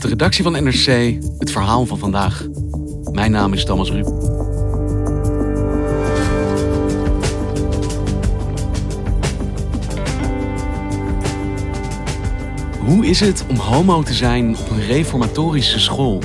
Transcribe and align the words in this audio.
De 0.00 0.08
redactie 0.08 0.44
van 0.44 0.52
NRC 0.52 1.16
het 1.38 1.50
verhaal 1.50 1.86
van 1.86 1.98
vandaag. 1.98 2.46
Mijn 3.12 3.30
naam 3.30 3.52
is 3.52 3.64
Thomas 3.64 3.90
Ruip. 3.90 4.06
Hoe 12.78 13.06
is 13.06 13.20
het 13.20 13.44
om 13.48 13.56
homo 13.56 14.02
te 14.02 14.14
zijn 14.14 14.56
op 14.56 14.70
een 14.70 14.86
reformatorische 14.86 15.78
school? 15.78 16.22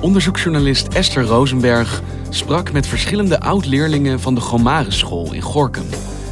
Onderzoeksjournalist 0.00 0.88
Esther 0.88 1.24
Rosenberg 1.24 2.02
sprak 2.28 2.72
met 2.72 2.86
verschillende 2.86 3.40
oud-leerlingen 3.40 4.20
van 4.20 4.34
de 4.34 4.40
Gomaris 4.40 4.98
School 4.98 5.32
in 5.32 5.42
Gorkum 5.42 5.86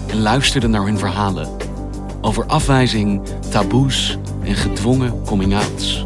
en 0.07 0.21
luisterde 0.21 0.67
naar 0.67 0.85
hun 0.85 0.99
verhalen 0.99 1.67
over 2.27 2.47
afwijzing, 2.47 3.23
taboes 3.51 4.19
en 4.43 4.55
gedwongen 4.55 5.23
coming-outs. 5.25 6.05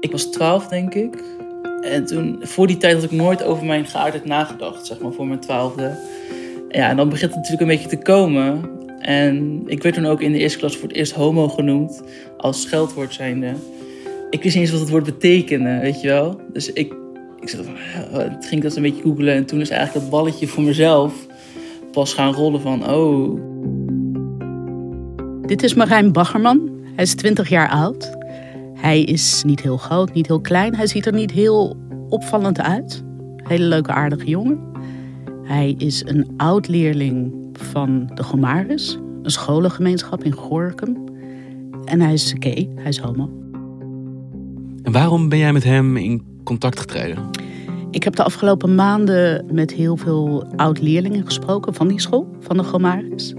Ik 0.00 0.10
was 0.10 0.24
12, 0.24 0.68
denk 0.68 0.94
ik. 0.94 1.22
En 1.80 2.06
toen, 2.06 2.38
voor 2.40 2.66
die 2.66 2.76
tijd 2.76 2.94
had 2.94 3.02
ik 3.02 3.10
nooit 3.10 3.44
over 3.44 3.66
mijn 3.66 3.86
geaardheid 3.86 4.24
nagedacht, 4.24 4.86
zeg 4.86 4.98
maar, 4.98 5.12
voor 5.12 5.26
mijn 5.26 5.40
twaalfde. 5.40 5.98
Ja, 6.68 6.88
en 6.88 6.96
dan 6.96 7.08
begint 7.08 7.34
het 7.34 7.40
natuurlijk 7.40 7.62
een 7.62 7.76
beetje 7.76 7.96
te 7.96 8.02
komen. 8.02 8.70
En 9.00 9.62
ik 9.66 9.82
werd 9.82 9.94
toen 9.94 10.06
ook 10.06 10.20
in 10.20 10.32
de 10.32 10.38
eerste 10.38 10.58
klas 10.58 10.76
voor 10.76 10.88
het 10.88 10.96
eerst 10.96 11.12
homo 11.12 11.48
genoemd, 11.48 12.02
als 12.36 12.62
scheldwoord 12.62 13.14
zijnde. 13.14 13.52
Ik 14.30 14.42
wist 14.42 14.54
niet 14.54 14.64
eens 14.64 14.72
wat 14.72 14.80
het 14.80 14.90
woord 14.90 15.04
betekende, 15.04 15.78
weet 15.80 16.00
je 16.00 16.08
wel. 16.08 16.40
Dus 16.52 16.72
ik, 16.72 16.94
ik 17.40 17.48
zat, 17.48 17.64
het 18.12 18.46
ging 18.46 18.62
dat 18.62 18.76
een 18.76 18.82
beetje 18.82 19.02
googelen. 19.02 19.34
En 19.34 19.44
toen 19.44 19.60
is 19.60 19.70
eigenlijk 19.70 20.00
dat 20.00 20.10
balletje 20.10 20.46
voor 20.46 20.62
mezelf 20.62 21.26
pas 21.92 22.12
gaan 22.12 22.32
rollen 22.32 22.60
van, 22.60 22.90
oh. 22.90 23.40
Dit 25.46 25.62
is 25.62 25.74
Marijn 25.74 26.12
Baggerman. 26.12 26.70
Hij 26.94 27.04
is 27.04 27.14
20 27.14 27.48
jaar 27.48 27.68
oud. 27.68 28.17
Hij 28.78 29.02
is 29.02 29.42
niet 29.46 29.60
heel 29.60 29.76
groot, 29.76 30.12
niet 30.12 30.26
heel 30.26 30.40
klein. 30.40 30.74
Hij 30.74 30.86
ziet 30.86 31.06
er 31.06 31.12
niet 31.12 31.30
heel 31.30 31.76
opvallend 32.08 32.60
uit. 32.60 33.04
Hele 33.36 33.64
leuke, 33.64 33.92
aardige 33.92 34.26
jongen. 34.26 34.58
Hij 35.42 35.74
is 35.78 36.02
een 36.06 36.28
oud-leerling 36.36 37.34
van 37.52 38.10
de 38.14 38.22
Gomaris, 38.22 38.98
een 39.22 39.30
scholengemeenschap 39.30 40.24
in 40.24 40.32
Gorkum. 40.32 40.96
En 41.84 42.00
hij 42.00 42.12
is 42.12 42.34
gay, 42.38 42.68
hij 42.74 42.88
is 42.88 42.98
homo. 42.98 43.30
En 44.82 44.92
waarom 44.92 45.28
ben 45.28 45.38
jij 45.38 45.52
met 45.52 45.64
hem 45.64 45.96
in 45.96 46.22
contact 46.44 46.80
getreden? 46.80 47.18
Ik 47.90 48.02
heb 48.02 48.16
de 48.16 48.22
afgelopen 48.22 48.74
maanden 48.74 49.46
met 49.52 49.72
heel 49.72 49.96
veel 49.96 50.44
oud-leerlingen 50.56 51.24
gesproken 51.24 51.74
van 51.74 51.88
die 51.88 52.00
school, 52.00 52.36
van 52.40 52.56
de 52.56 52.64
Gomaris. 52.64 53.34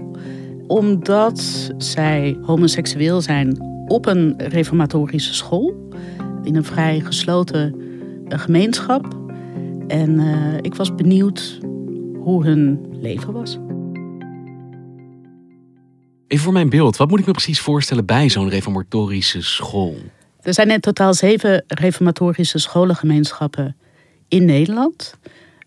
Omdat 0.66 1.70
zij 1.78 2.36
homoseksueel 2.42 3.20
zijn 3.20 3.68
op 3.90 4.06
een 4.06 4.34
reformatorische 4.38 5.34
school. 5.34 5.88
In 6.42 6.56
een 6.56 6.64
vrij 6.64 7.00
gesloten 7.00 7.74
eh, 8.28 8.38
gemeenschap. 8.38 9.18
En 9.86 10.20
uh, 10.20 10.56
ik 10.60 10.74
was 10.74 10.94
benieuwd 10.94 11.58
hoe 12.18 12.44
hun 12.44 12.86
leven 12.90 13.32
was. 13.32 13.58
Even 16.26 16.44
voor 16.44 16.52
mijn 16.52 16.68
beeld, 16.68 16.96
wat 16.96 17.08
moet 17.08 17.18
ik 17.18 17.26
me 17.26 17.32
precies 17.32 17.60
voorstellen 17.60 18.06
bij 18.06 18.28
zo'n 18.28 18.48
reformatorische 18.48 19.42
school? 19.42 19.96
Er 20.40 20.54
zijn 20.54 20.70
in 20.70 20.80
totaal 20.80 21.14
zeven 21.14 21.64
reformatorische 21.66 22.58
scholengemeenschappen 22.58 23.76
in 24.28 24.44
Nederland. 24.44 25.14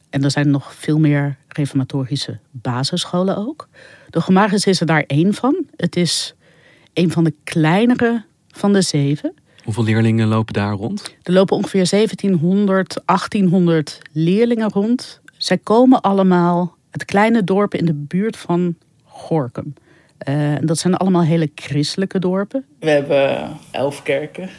En 0.09 0.23
er 0.23 0.31
zijn 0.31 0.49
nog 0.49 0.73
veel 0.73 0.99
meer 0.99 1.37
reformatorische 1.47 2.39
basisscholen 2.51 3.37
ook. 3.37 3.67
De 4.09 4.21
Gemaris 4.21 4.65
is 4.65 4.79
er 4.79 4.85
daar 4.85 5.03
één 5.07 5.33
van. 5.33 5.65
Het 5.75 5.95
is 5.95 6.35
een 6.93 7.11
van 7.11 7.23
de 7.23 7.33
kleinere 7.43 8.23
van 8.47 8.73
de 8.73 8.81
zeven. 8.81 9.33
Hoeveel 9.63 9.83
leerlingen 9.83 10.27
lopen 10.27 10.53
daar 10.53 10.73
rond? 10.73 11.15
Er 11.23 11.33
lopen 11.33 11.55
ongeveer 11.55 11.89
1700, 11.89 13.01
1800 13.05 13.99
leerlingen 14.11 14.69
rond. 14.69 15.21
Zij 15.37 15.57
komen 15.57 16.01
allemaal 16.01 16.75
het 16.91 17.05
kleine 17.05 17.43
dorp 17.43 17.73
in 17.73 17.85
de 17.85 17.93
buurt 17.93 18.37
van 18.37 18.75
Gorkum. 19.03 19.73
Uh, 20.29 20.55
dat 20.61 20.77
zijn 20.77 20.95
allemaal 20.95 21.23
hele 21.23 21.51
christelijke 21.55 22.19
dorpen. 22.19 22.65
We 22.79 22.89
hebben 22.89 23.57
elf 23.71 24.03
kerken. 24.03 24.49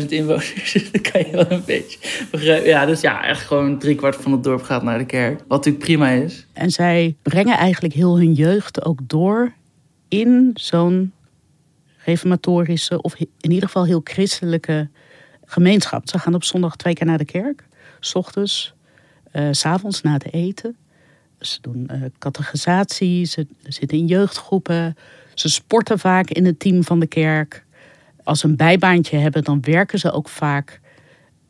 11.000 0.00 0.06
inwoners, 0.08 0.54
dus 0.72 0.92
dan 0.92 1.02
kan 1.02 1.20
je 1.20 1.30
wel 1.30 1.50
een 1.50 1.62
beetje 1.66 1.98
begrijpen. 2.30 2.68
Ja, 2.68 2.86
dus 2.86 3.00
ja, 3.00 3.24
echt 3.24 3.46
gewoon 3.46 3.78
driekwart 3.78 4.16
van 4.16 4.32
het 4.32 4.44
dorp 4.44 4.62
gaat 4.62 4.82
naar 4.82 4.98
de 4.98 5.06
kerk. 5.06 5.38
Wat 5.38 5.48
natuurlijk 5.48 5.84
prima 5.84 6.08
is. 6.08 6.46
En 6.52 6.70
zij 6.70 7.16
brengen 7.22 7.56
eigenlijk 7.56 7.94
heel 7.94 8.18
hun 8.18 8.32
jeugd 8.32 8.84
ook 8.84 8.98
door 9.02 9.52
in 10.08 10.50
zo'n 10.54 11.12
reformatorische 12.04 13.02
of 13.02 13.14
in 13.18 13.28
ieder 13.40 13.66
geval 13.66 13.84
heel 13.84 14.00
christelijke 14.04 14.88
gemeenschap. 15.44 16.08
Ze 16.08 16.18
gaan 16.18 16.34
op 16.34 16.44
zondag 16.44 16.76
twee 16.76 16.94
keer 16.94 17.06
naar 17.06 17.18
de 17.18 17.24
kerk, 17.24 17.64
s 18.00 18.14
ochtends, 18.14 18.74
uh, 19.32 19.48
s 19.50 19.64
avonds 19.64 20.02
na 20.02 20.12
het 20.12 20.32
eten. 20.32 20.76
Ze 21.40 21.58
doen 21.60 21.88
uh, 21.92 22.02
catechisatie, 22.18 23.24
ze 23.24 23.46
zitten 23.62 23.98
in 23.98 24.06
jeugdgroepen, 24.06 24.96
ze 25.34 25.48
sporten 25.48 25.98
vaak 25.98 26.30
in 26.30 26.44
het 26.44 26.58
team 26.58 26.84
van 26.84 27.00
de 27.00 27.06
kerk. 27.06 27.64
Als 28.24 28.40
ze 28.40 28.46
een 28.46 28.56
bijbaantje 28.56 29.16
hebben, 29.16 29.44
dan 29.44 29.60
werken 29.60 29.98
ze 29.98 30.12
ook 30.12 30.28
vaak, 30.28 30.80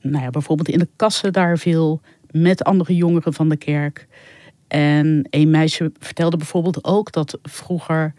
nou 0.00 0.24
ja, 0.24 0.30
bijvoorbeeld 0.30 0.68
in 0.68 0.78
de 0.78 0.88
kassen 0.96 1.32
daar 1.32 1.58
veel 1.58 2.00
met 2.30 2.64
andere 2.64 2.96
jongeren 2.96 3.34
van 3.34 3.48
de 3.48 3.56
kerk. 3.56 4.06
En 4.68 5.26
een 5.30 5.50
meisje 5.50 5.92
vertelde 5.98 6.36
bijvoorbeeld 6.36 6.84
ook 6.84 7.12
dat 7.12 7.38
vroeger 7.42 8.14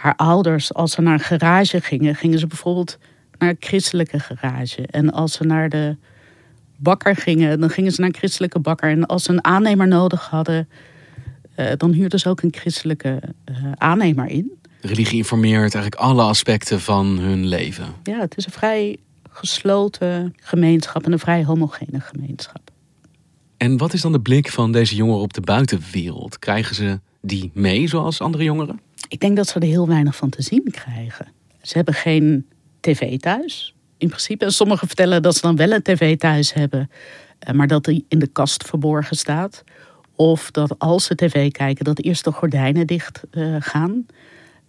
haar 0.00 0.16
ouders, 0.16 0.74
als 0.74 0.92
ze 0.92 1.00
naar 1.00 1.12
een 1.12 1.20
garage 1.20 1.80
gingen, 1.80 2.14
gingen 2.14 2.38
ze 2.38 2.46
bijvoorbeeld 2.46 2.98
naar 3.38 3.48
een 3.48 3.56
christelijke 3.60 4.18
garage. 4.18 4.86
En 4.86 5.12
als 5.12 5.32
ze 5.32 5.44
naar 5.44 5.68
de 5.68 5.96
bakker 6.76 7.16
gingen, 7.16 7.60
dan 7.60 7.70
gingen 7.70 7.92
ze 7.92 8.00
naar 8.00 8.08
een 8.08 8.16
christelijke 8.16 8.58
bakker. 8.58 8.90
En 8.90 9.06
als 9.06 9.22
ze 9.22 9.32
een 9.32 9.44
aannemer 9.44 9.88
nodig 9.88 10.28
hadden, 10.28 10.68
uh, 11.56 11.70
dan 11.76 11.92
huurden 11.92 12.18
ze 12.18 12.28
ook 12.28 12.42
een 12.42 12.54
christelijke 12.54 13.22
uh, 13.50 13.72
aannemer 13.74 14.26
in. 14.26 14.52
religie 14.80 15.16
informeert 15.16 15.74
eigenlijk 15.74 15.94
alle 15.94 16.22
aspecten 16.22 16.80
van 16.80 17.06
hun 17.18 17.46
leven. 17.46 17.86
Ja, 18.02 18.18
het 18.18 18.36
is 18.36 18.46
een 18.46 18.52
vrij 18.52 18.96
gesloten 19.30 20.34
gemeenschap 20.40 21.04
en 21.04 21.12
een 21.12 21.18
vrij 21.18 21.44
homogene 21.44 22.00
gemeenschap. 22.00 22.70
En 23.56 23.76
wat 23.76 23.92
is 23.92 24.00
dan 24.00 24.12
de 24.12 24.20
blik 24.20 24.50
van 24.50 24.72
deze 24.72 24.94
jongeren 24.94 25.22
op 25.22 25.32
de 25.32 25.40
buitenwereld? 25.40 26.38
Krijgen 26.38 26.74
ze 26.74 27.00
die 27.20 27.50
mee 27.54 27.88
zoals 27.88 28.20
andere 28.20 28.44
jongeren? 28.44 28.80
Ik 29.10 29.20
denk 29.20 29.36
dat 29.36 29.48
ze 29.48 29.60
er 29.60 29.66
heel 29.66 29.86
weinig 29.86 30.16
van 30.16 30.28
te 30.28 30.42
zien 30.42 30.68
krijgen. 30.70 31.26
Ze 31.62 31.76
hebben 31.76 31.94
geen 31.94 32.46
tv 32.80 33.18
thuis, 33.18 33.74
in 33.96 34.08
principe. 34.08 34.44
En 34.44 34.52
sommigen 34.52 34.86
vertellen 34.86 35.22
dat 35.22 35.34
ze 35.34 35.40
dan 35.40 35.56
wel 35.56 35.72
een 35.72 35.82
tv 35.82 36.16
thuis 36.16 36.52
hebben, 36.52 36.90
eh, 37.38 37.54
maar 37.54 37.66
dat 37.66 37.84
die 37.84 38.04
in 38.08 38.18
de 38.18 38.26
kast 38.26 38.64
verborgen 38.64 39.16
staat. 39.16 39.64
Of 40.14 40.50
dat 40.50 40.78
als 40.78 41.04
ze 41.04 41.14
tv 41.14 41.50
kijken, 41.50 41.84
dat 41.84 41.98
eerst 41.98 42.24
de 42.24 42.32
gordijnen 42.32 42.86
dicht 42.86 43.22
uh, 43.30 43.56
gaan. 43.58 44.06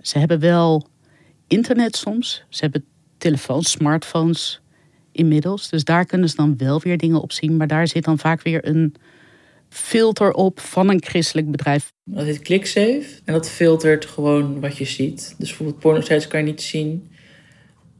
Ze 0.01 0.19
hebben 0.19 0.39
wel 0.39 0.87
internet 1.47 1.95
soms. 1.95 2.43
Ze 2.49 2.61
hebben 2.61 2.85
telefoons, 3.17 3.71
smartphones 3.71 4.61
inmiddels. 5.11 5.69
Dus 5.69 5.83
daar 5.83 6.05
kunnen 6.05 6.29
ze 6.29 6.35
dan 6.35 6.57
wel 6.57 6.79
weer 6.79 6.97
dingen 6.97 7.21
op 7.21 7.31
zien. 7.31 7.57
Maar 7.57 7.67
daar 7.67 7.87
zit 7.87 8.03
dan 8.03 8.19
vaak 8.19 8.41
weer 8.41 8.67
een 8.67 8.95
filter 9.71 10.31
op 10.31 10.59
van 10.59 10.89
een 10.89 11.03
christelijk 11.03 11.51
bedrijf. 11.51 11.91
Dat 12.03 12.25
heet 12.25 12.41
ClickSafe. 12.41 13.05
En 13.25 13.33
dat 13.33 13.49
filtert 13.49 14.05
gewoon 14.05 14.59
wat 14.59 14.77
je 14.77 14.85
ziet. 14.85 15.35
Dus 15.37 15.47
bijvoorbeeld 15.47 15.79
pornosites 15.79 16.27
kan 16.27 16.39
je 16.39 16.45
niet 16.45 16.61
zien. 16.61 17.09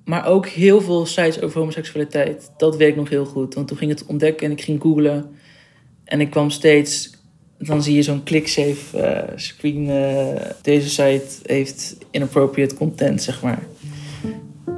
Maar 0.06 0.26
ook 0.26 0.48
heel 0.48 0.82
veel 0.82 1.06
sites 1.06 1.42
over 1.42 1.60
homoseksualiteit. 1.60 2.52
Dat 2.58 2.76
weet 2.76 2.90
ik 2.90 2.96
nog 2.96 3.10
heel 3.10 3.26
goed. 3.26 3.54
Want 3.54 3.68
toen 3.68 3.78
ging 3.78 3.92
het 3.92 4.06
ontdekken 4.06 4.46
en 4.46 4.52
ik 4.52 4.62
ging 4.62 4.82
googlen. 4.82 5.36
En 6.04 6.22
ik 6.22 6.30
kwam 6.30 6.50
steeds... 6.50 7.20
Dan 7.58 7.84
zie 7.84 7.96
je 7.96 8.02
zo'n 8.02 8.24
ClickSafe 8.24 8.98
uh, 8.98 9.38
screen. 9.38 9.88
Uh, 9.88 10.42
deze 10.62 10.90
site 10.90 11.26
heeft 11.44 11.98
inappropriate 12.12 12.76
content, 12.76 13.22
zeg 13.22 13.42
maar. 13.42 13.64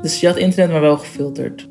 Dus 0.01 0.19
je 0.19 0.27
had 0.27 0.37
internet 0.37 0.71
maar 0.71 0.81
wel 0.81 0.97
gefilterd. 0.97 1.67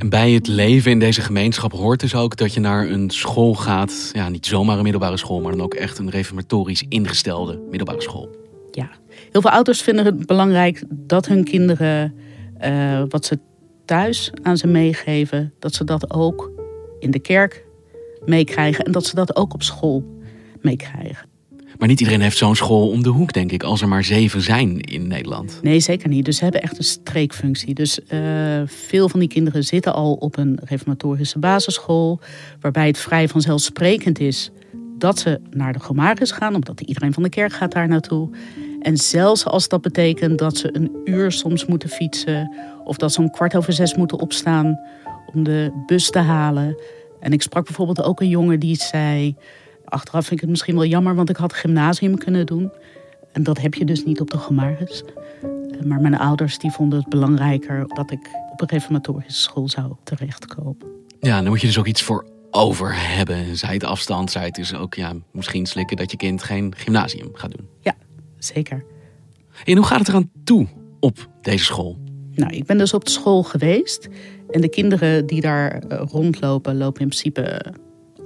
En 0.00 0.08
bij 0.08 0.32
het 0.32 0.46
leven 0.46 0.90
in 0.90 0.98
deze 0.98 1.20
gemeenschap 1.20 1.72
hoort 1.72 2.00
dus 2.00 2.14
ook 2.14 2.36
dat 2.36 2.54
je 2.54 2.60
naar 2.60 2.88
een 2.88 3.10
school 3.10 3.54
gaat. 3.54 4.10
Ja, 4.12 4.28
niet 4.28 4.46
zomaar 4.46 4.76
een 4.76 4.82
middelbare 4.82 5.16
school, 5.16 5.40
maar 5.40 5.50
dan 5.50 5.62
ook 5.62 5.74
echt 5.74 5.98
een 5.98 6.10
reformatorisch 6.10 6.84
ingestelde 6.88 7.60
middelbare 7.68 8.00
school. 8.00 8.28
Ja, 8.70 8.90
heel 9.30 9.40
veel 9.40 9.50
ouders 9.50 9.82
vinden 9.82 10.04
het 10.04 10.26
belangrijk 10.26 10.82
dat 10.88 11.26
hun 11.26 11.44
kinderen 11.44 12.14
uh, 12.64 13.02
wat 13.08 13.24
ze 13.24 13.38
thuis 13.84 14.30
aan 14.42 14.56
ze 14.56 14.66
meegeven, 14.66 15.52
dat 15.58 15.74
ze 15.74 15.84
dat 15.84 16.12
ook 16.12 16.50
in 16.98 17.10
de 17.10 17.20
kerk 17.20 17.64
meekrijgen 18.24 18.84
en 18.84 18.92
dat 18.92 19.06
ze 19.06 19.14
dat 19.14 19.36
ook 19.36 19.54
op 19.54 19.62
school 19.62 20.04
meekrijgen. 20.60 21.29
Maar 21.78 21.88
niet 21.88 22.00
iedereen 22.00 22.20
heeft 22.20 22.36
zo'n 22.36 22.56
school 22.56 22.88
om 22.88 23.02
de 23.02 23.08
hoek, 23.08 23.32
denk 23.32 23.52
ik, 23.52 23.62
als 23.62 23.80
er 23.80 23.88
maar 23.88 24.04
zeven 24.04 24.40
zijn 24.40 24.80
in 24.80 25.06
Nederland. 25.06 25.58
Nee, 25.62 25.80
zeker 25.80 26.08
niet. 26.08 26.24
Dus 26.24 26.36
ze 26.36 26.42
hebben 26.42 26.62
echt 26.62 26.78
een 26.78 26.84
streekfunctie. 26.84 27.74
Dus 27.74 28.00
uh, 28.12 28.20
veel 28.66 29.08
van 29.08 29.20
die 29.20 29.28
kinderen 29.28 29.64
zitten 29.64 29.94
al 29.94 30.12
op 30.14 30.36
een 30.36 30.58
reformatorische 30.64 31.38
basisschool, 31.38 32.20
waarbij 32.60 32.86
het 32.86 32.98
vrij 32.98 33.28
vanzelfsprekend 33.28 34.18
is 34.18 34.50
dat 34.98 35.18
ze 35.18 35.40
naar 35.50 35.72
de 35.72 35.78
Gomaris 35.78 36.30
gaan, 36.30 36.54
omdat 36.54 36.80
iedereen 36.80 37.12
van 37.12 37.22
de 37.22 37.28
kerk 37.28 37.52
gaat 37.52 37.72
daar 37.72 37.88
naartoe. 37.88 38.30
En 38.80 38.96
zelfs 38.96 39.44
als 39.44 39.68
dat 39.68 39.80
betekent 39.80 40.38
dat 40.38 40.56
ze 40.56 40.76
een 40.76 40.90
uur 41.04 41.32
soms 41.32 41.66
moeten 41.66 41.88
fietsen, 41.88 42.54
of 42.84 42.96
dat 42.96 43.12
ze 43.12 43.20
om 43.20 43.30
kwart 43.30 43.56
over 43.56 43.72
zes 43.72 43.94
moeten 43.94 44.18
opstaan 44.18 44.78
om 45.34 45.44
de 45.44 45.82
bus 45.86 46.10
te 46.10 46.18
halen. 46.18 46.76
En 47.20 47.32
ik 47.32 47.42
sprak 47.42 47.64
bijvoorbeeld 47.64 48.02
ook 48.02 48.20
een 48.20 48.28
jongen 48.28 48.60
die 48.60 48.76
zei: 48.76 49.36
Achteraf 49.90 50.22
vind 50.22 50.34
ik 50.34 50.40
het 50.40 50.50
misschien 50.50 50.74
wel 50.74 50.84
jammer, 50.84 51.14
want 51.14 51.30
ik 51.30 51.36
had 51.36 51.52
gymnasium 51.52 52.18
kunnen 52.18 52.46
doen. 52.46 52.72
En 53.32 53.42
dat 53.42 53.60
heb 53.60 53.74
je 53.74 53.84
dus 53.84 54.04
niet 54.04 54.20
op 54.20 54.30
de 54.30 54.38
Gomaris. 54.38 55.02
Maar 55.84 56.00
mijn 56.00 56.18
ouders 56.18 56.58
die 56.58 56.70
vonden 56.70 56.98
het 56.98 57.08
belangrijker 57.08 57.86
dat 57.88 58.10
ik 58.10 58.30
op 58.52 58.60
een 58.60 58.68
reformatorische 58.68 59.40
school 59.40 59.68
zou 59.68 59.94
terechtkomen. 60.04 60.76
Ja, 61.20 61.40
dan 61.40 61.48
moet 61.48 61.60
je 61.60 61.66
dus 61.66 61.78
ook 61.78 61.86
iets 61.86 62.02
voor 62.02 62.26
over 62.50 62.92
hebben. 62.94 63.56
Zij 63.56 63.72
het 63.72 63.84
afstand, 63.84 64.30
zij 64.30 64.44
het 64.44 64.54
dus 64.54 64.74
ook 64.74 64.94
ja, 64.94 65.12
misschien 65.32 65.66
slikken 65.66 65.96
dat 65.96 66.10
je 66.10 66.16
kind 66.16 66.42
geen 66.42 66.74
gymnasium 66.76 67.30
gaat 67.32 67.56
doen. 67.56 67.68
Ja, 67.80 67.94
zeker. 68.38 68.84
En 69.64 69.76
hoe 69.76 69.86
gaat 69.86 69.98
het 69.98 70.08
eraan 70.08 70.30
toe 70.44 70.66
op 71.00 71.28
deze 71.40 71.64
school? 71.64 71.98
Nou, 72.34 72.52
ik 72.52 72.64
ben 72.64 72.78
dus 72.78 72.94
op 72.94 73.04
de 73.04 73.10
school 73.10 73.42
geweest. 73.42 74.08
En 74.50 74.60
de 74.60 74.68
kinderen 74.68 75.26
die 75.26 75.40
daar 75.40 75.72
eh, 75.72 76.02
rondlopen, 76.10 76.76
lopen 76.76 77.00
in 77.00 77.08
principe 77.08 77.74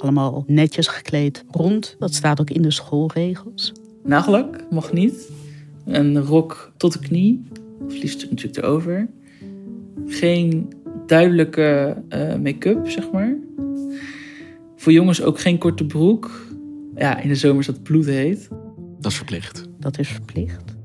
allemaal 0.05 0.45
netjes 0.47 0.87
gekleed 0.87 1.45
rond. 1.51 1.97
Dat 1.99 2.15
staat 2.15 2.41
ook 2.41 2.51
in 2.51 2.63
de 2.63 2.71
schoolregels. 2.71 3.73
Nagelak 4.03 4.65
mag 4.71 4.93
niet. 4.93 5.31
Een 5.87 6.21
rok 6.21 6.73
tot 6.77 6.93
de 6.93 6.99
knie. 6.99 7.43
Of 7.87 8.03
liefst 8.03 8.31
natuurlijk 8.31 8.57
erover. 8.57 9.09
Geen 10.07 10.73
duidelijke 11.07 11.97
uh, 12.09 12.35
make-up, 12.35 12.89
zeg 12.91 13.11
maar. 13.11 13.37
Voor 14.77 14.93
jongens 14.93 15.23
ook 15.23 15.41
geen 15.41 15.59
korte 15.59 15.85
broek. 15.85 16.47
Ja, 16.97 17.19
in 17.19 17.29
de 17.29 17.35
zomer 17.35 17.61
is 17.61 17.67
dat 17.67 17.83
bloedheet. 17.83 18.49
Dat 19.01 19.11
is 19.11 19.17
verplicht. 19.17 19.69
Dat 19.79 19.99
is 19.99 20.09
verplicht. 20.09 20.77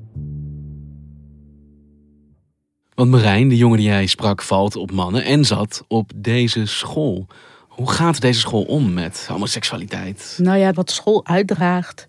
Want 2.94 3.10
Marijn, 3.10 3.48
de 3.48 3.56
jongen 3.56 3.78
die 3.78 3.86
jij 3.86 4.06
sprak, 4.06 4.42
valt 4.42 4.76
op 4.76 4.90
mannen 4.92 5.24
en 5.24 5.44
zat 5.44 5.84
op 5.88 6.12
deze 6.16 6.66
school. 6.66 7.26
Hoe 7.70 7.90
gaat 7.90 8.20
deze 8.20 8.40
school 8.40 8.62
om 8.62 8.92
met 8.92 9.26
homoseksualiteit? 9.26 10.38
Nou 10.42 10.58
ja, 10.58 10.72
wat 10.72 10.90
school 10.90 11.26
uitdraagt, 11.26 12.08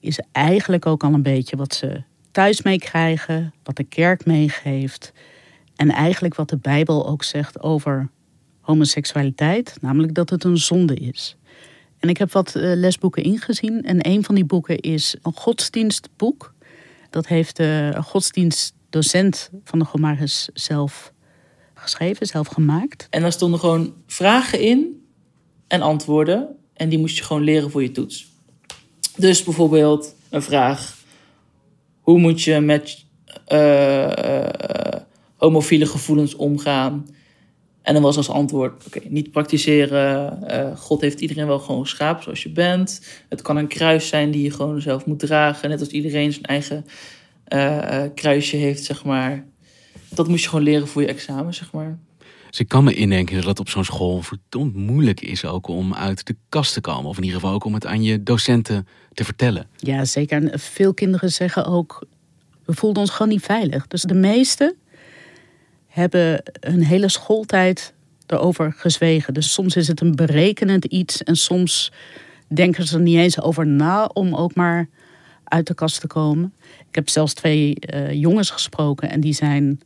is 0.00 0.20
eigenlijk 0.32 0.86
ook 0.86 1.04
al 1.04 1.12
een 1.12 1.22
beetje 1.22 1.56
wat 1.56 1.74
ze 1.74 2.02
thuis 2.30 2.62
meekrijgen, 2.62 3.54
wat 3.62 3.76
de 3.76 3.84
kerk 3.84 4.26
meegeeft. 4.26 5.12
En 5.76 5.90
eigenlijk 5.90 6.34
wat 6.34 6.48
de 6.48 6.56
Bijbel 6.56 7.08
ook 7.08 7.24
zegt 7.24 7.60
over 7.60 8.10
homoseksualiteit, 8.60 9.76
namelijk 9.80 10.14
dat 10.14 10.30
het 10.30 10.44
een 10.44 10.58
zonde 10.58 10.94
is. 10.94 11.36
En 11.98 12.08
ik 12.08 12.16
heb 12.16 12.32
wat 12.32 12.54
eh, 12.54 12.62
lesboeken 12.62 13.22
ingezien 13.22 13.82
en 13.82 14.08
een 14.08 14.24
van 14.24 14.34
die 14.34 14.44
boeken 14.44 14.78
is 14.78 15.16
een 15.22 15.34
godsdienstboek. 15.34 16.54
Dat 17.10 17.26
heeft 17.26 17.56
de 17.56 17.98
godsdienstdocent 18.04 19.50
van 19.64 19.78
de 19.78 19.84
Gomaris 19.84 20.48
zelf 20.52 21.12
geschreven, 21.84 22.26
zelf 22.26 22.46
gemaakt. 22.46 23.06
En 23.10 23.22
daar 23.22 23.32
stonden 23.32 23.60
gewoon 23.60 23.94
vragen 24.06 24.60
in 24.60 25.06
en 25.66 25.82
antwoorden. 25.82 26.56
En 26.74 26.88
die 26.88 26.98
moest 26.98 27.16
je 27.16 27.24
gewoon 27.24 27.42
leren 27.42 27.70
voor 27.70 27.82
je 27.82 27.90
toets. 27.90 28.32
Dus 29.16 29.42
bijvoorbeeld 29.42 30.14
een 30.30 30.42
vraag: 30.42 30.96
hoe 32.00 32.18
moet 32.18 32.42
je 32.42 32.60
met 32.60 33.04
uh, 33.52 34.10
homofiele 35.36 35.86
gevoelens 35.86 36.34
omgaan? 36.34 37.06
En 37.82 37.94
dan 37.94 38.02
was 38.02 38.16
als 38.16 38.28
antwoord: 38.28 38.86
oké, 38.86 39.00
niet 39.08 39.30
praktiseren. 39.30 40.38
Uh, 40.50 40.76
God 40.76 41.00
heeft 41.00 41.20
iedereen 41.20 41.46
wel 41.46 41.58
gewoon 41.58 41.82
geschapen 41.82 42.22
zoals 42.22 42.42
je 42.42 42.50
bent. 42.50 43.06
Het 43.28 43.42
kan 43.42 43.56
een 43.56 43.68
kruis 43.68 44.08
zijn 44.08 44.30
die 44.30 44.42
je 44.42 44.50
gewoon 44.50 44.80
zelf 44.80 45.06
moet 45.06 45.18
dragen. 45.18 45.68
Net 45.68 45.80
als 45.80 45.88
iedereen 45.88 46.32
zijn 46.32 46.44
eigen 46.44 46.84
kruisje 48.14 48.56
heeft, 48.56 48.84
zeg 48.84 49.04
maar 49.04 49.44
dat 50.16 50.28
moest 50.28 50.42
je 50.42 50.48
gewoon 50.48 50.64
leren 50.64 50.88
voor 50.88 51.02
je 51.02 51.08
examen, 51.08 51.54
zeg 51.54 51.72
maar. 51.72 51.98
Dus 52.50 52.62
ik 52.62 52.68
kan 52.68 52.84
me 52.84 52.94
indenken 52.94 53.36
dat 53.36 53.44
het 53.44 53.60
op 53.60 53.68
zo'n 53.68 53.84
school 53.84 54.22
verdomd 54.22 54.74
moeilijk 54.74 55.20
is 55.20 55.44
ook 55.44 55.68
om 55.68 55.94
uit 55.94 56.26
de 56.26 56.36
kast 56.48 56.72
te 56.72 56.80
komen. 56.80 57.04
Of 57.04 57.16
in 57.16 57.22
ieder 57.22 57.40
geval 57.40 57.54
ook 57.54 57.64
om 57.64 57.74
het 57.74 57.86
aan 57.86 58.02
je 58.02 58.22
docenten 58.22 58.86
te 59.12 59.24
vertellen. 59.24 59.66
Ja, 59.76 60.04
zeker. 60.04 60.42
En 60.42 60.60
veel 60.60 60.94
kinderen 60.94 61.32
zeggen 61.32 61.66
ook, 61.66 62.06
we 62.64 62.74
voelden 62.74 63.02
ons 63.02 63.10
gewoon 63.10 63.32
niet 63.32 63.42
veilig. 63.42 63.86
Dus 63.86 64.02
de 64.02 64.14
meesten 64.14 64.74
hebben 65.86 66.42
een 66.60 66.84
hele 66.84 67.08
schooltijd 67.08 67.94
erover 68.26 68.72
gezwegen. 68.76 69.34
Dus 69.34 69.52
soms 69.52 69.76
is 69.76 69.88
het 69.88 70.00
een 70.00 70.14
berekenend 70.14 70.84
iets 70.84 71.22
en 71.22 71.36
soms 71.36 71.92
denken 72.48 72.86
ze 72.86 72.96
er 72.96 73.02
niet 73.02 73.16
eens 73.16 73.40
over 73.40 73.66
na 73.66 74.04
om 74.04 74.34
ook 74.34 74.54
maar 74.54 74.88
uit 75.44 75.66
de 75.66 75.74
kast 75.74 76.00
te 76.00 76.06
komen. 76.06 76.54
Ik 76.88 76.94
heb 76.94 77.08
zelfs 77.08 77.34
twee 77.34 77.76
uh, 77.94 78.12
jongens 78.12 78.50
gesproken 78.50 79.10
en 79.10 79.20
die 79.20 79.32
zijn 79.32 79.80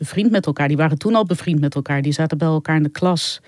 bevriend 0.00 0.30
met 0.30 0.46
elkaar. 0.46 0.68
Die 0.68 0.76
waren 0.76 0.98
toen 0.98 1.14
al 1.14 1.24
bevriend 1.24 1.60
met 1.60 1.74
elkaar. 1.74 2.02
Die 2.02 2.12
zaten 2.12 2.38
bij 2.38 2.48
elkaar 2.48 2.76
in 2.76 2.82
de 2.82 2.88
klas. 2.88 3.40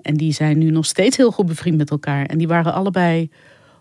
En 0.00 0.14
die 0.14 0.32
zijn 0.32 0.58
nu 0.58 0.70
nog 0.70 0.86
steeds 0.86 1.16
heel 1.16 1.30
goed 1.30 1.46
bevriend 1.46 1.76
met 1.76 1.90
elkaar. 1.90 2.26
En 2.26 2.38
die 2.38 2.48
waren 2.48 2.72
allebei 2.72 3.30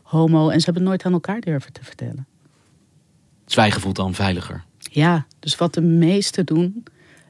homo 0.04 0.50
en 0.50 0.60
ze 0.60 0.66
hebben 0.66 0.84
nooit 0.84 1.04
aan 1.04 1.14
elkaar 1.14 1.40
durven 1.40 1.74
te 1.74 1.84
vertellen. 1.84 2.28
Zwijgen 3.46 3.82
voelt 3.82 3.96
dan 3.96 4.14
veiliger. 4.14 4.64
Ja, 4.80 5.26
dus 5.40 5.56
wat 5.56 5.74
de 5.74 5.82
meesten 5.82 6.46
doen, 6.46 6.84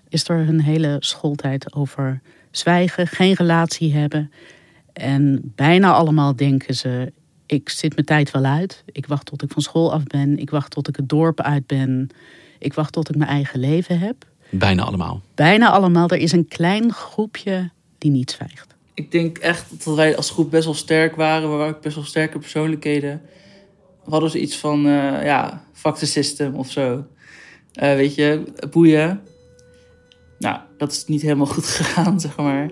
is 0.10 0.30
er 0.30 0.46
hun 0.46 0.62
hele 0.62 0.98
schooltijd 1.00 1.74
over 1.74 2.22
zwijgen, 2.52 3.08
geen 3.08 3.34
relatie 3.34 3.94
hebben. 3.94 4.32
En 4.94 5.52
bijna 5.56 5.94
allemaal 5.94 6.36
denken 6.36 6.76
ze: 6.76 7.14
ik 7.46 7.70
zit 7.70 7.94
mijn 7.94 8.06
tijd 8.06 8.32
wel 8.32 8.46
uit. 8.46 8.84
Ik 8.92 9.06
wacht 9.06 9.26
tot 9.26 9.44
ik 9.44 9.52
van 9.52 9.62
school 9.62 9.94
af 9.94 10.04
ben. 10.04 10.38
Ik 10.38 10.50
wacht 10.50 10.72
tot 10.72 10.88
ik 10.88 10.96
het 10.96 11.10
dorp 11.10 11.42
uit 11.42 11.68
ben. 11.68 12.10
Ik 12.60 12.74
wacht 12.74 12.94
tot 12.94 13.10
ik 13.10 13.16
mijn 13.16 13.30
eigen 13.30 13.60
leven 13.60 14.00
heb. 14.00 14.26
Bijna 14.50 14.84
allemaal. 14.84 15.22
Bijna 15.36 15.70
allemaal. 15.70 16.10
Er 16.10 16.18
is 16.18 16.32
een 16.32 16.48
klein 16.48 16.94
groepje 16.94 17.70
die 17.98 18.12
niet 18.12 18.32
zwijgt. 18.32 18.76
Ik 18.94 19.12
denk 19.12 19.38
echt 19.38 19.86
dat 19.86 19.96
wij 19.96 20.18
als 20.18 20.30
groep 20.30 20.52
best 20.52 20.66
wel 20.66 20.74
sterk 20.74 21.16
waren. 21.16 21.50
We 21.50 21.56
waren 21.56 21.76
ook 21.76 21.82
best 21.82 21.96
wel 21.96 22.04
sterke 22.04 22.40
persoonlijkheden. 22.40 23.22
We 24.04 24.12
hadden 24.12 24.30
ze 24.30 24.40
iets 24.40 24.58
van, 24.58 24.86
uh, 24.86 25.24
ja, 25.24 25.64
fuck 25.74 25.96
the 25.96 26.06
system 26.06 26.56
of 26.56 26.72
zo. 26.72 27.06
Uh, 27.82 27.94
weet 27.94 28.16
je, 28.16 28.44
boeien. 28.72 29.22
Nou, 30.40 30.60
dat 30.78 30.92
is 30.92 31.06
niet 31.06 31.22
helemaal 31.22 31.46
goed 31.46 31.66
gegaan, 31.80 32.20
zeg 32.20 32.38
maar. 32.38 32.70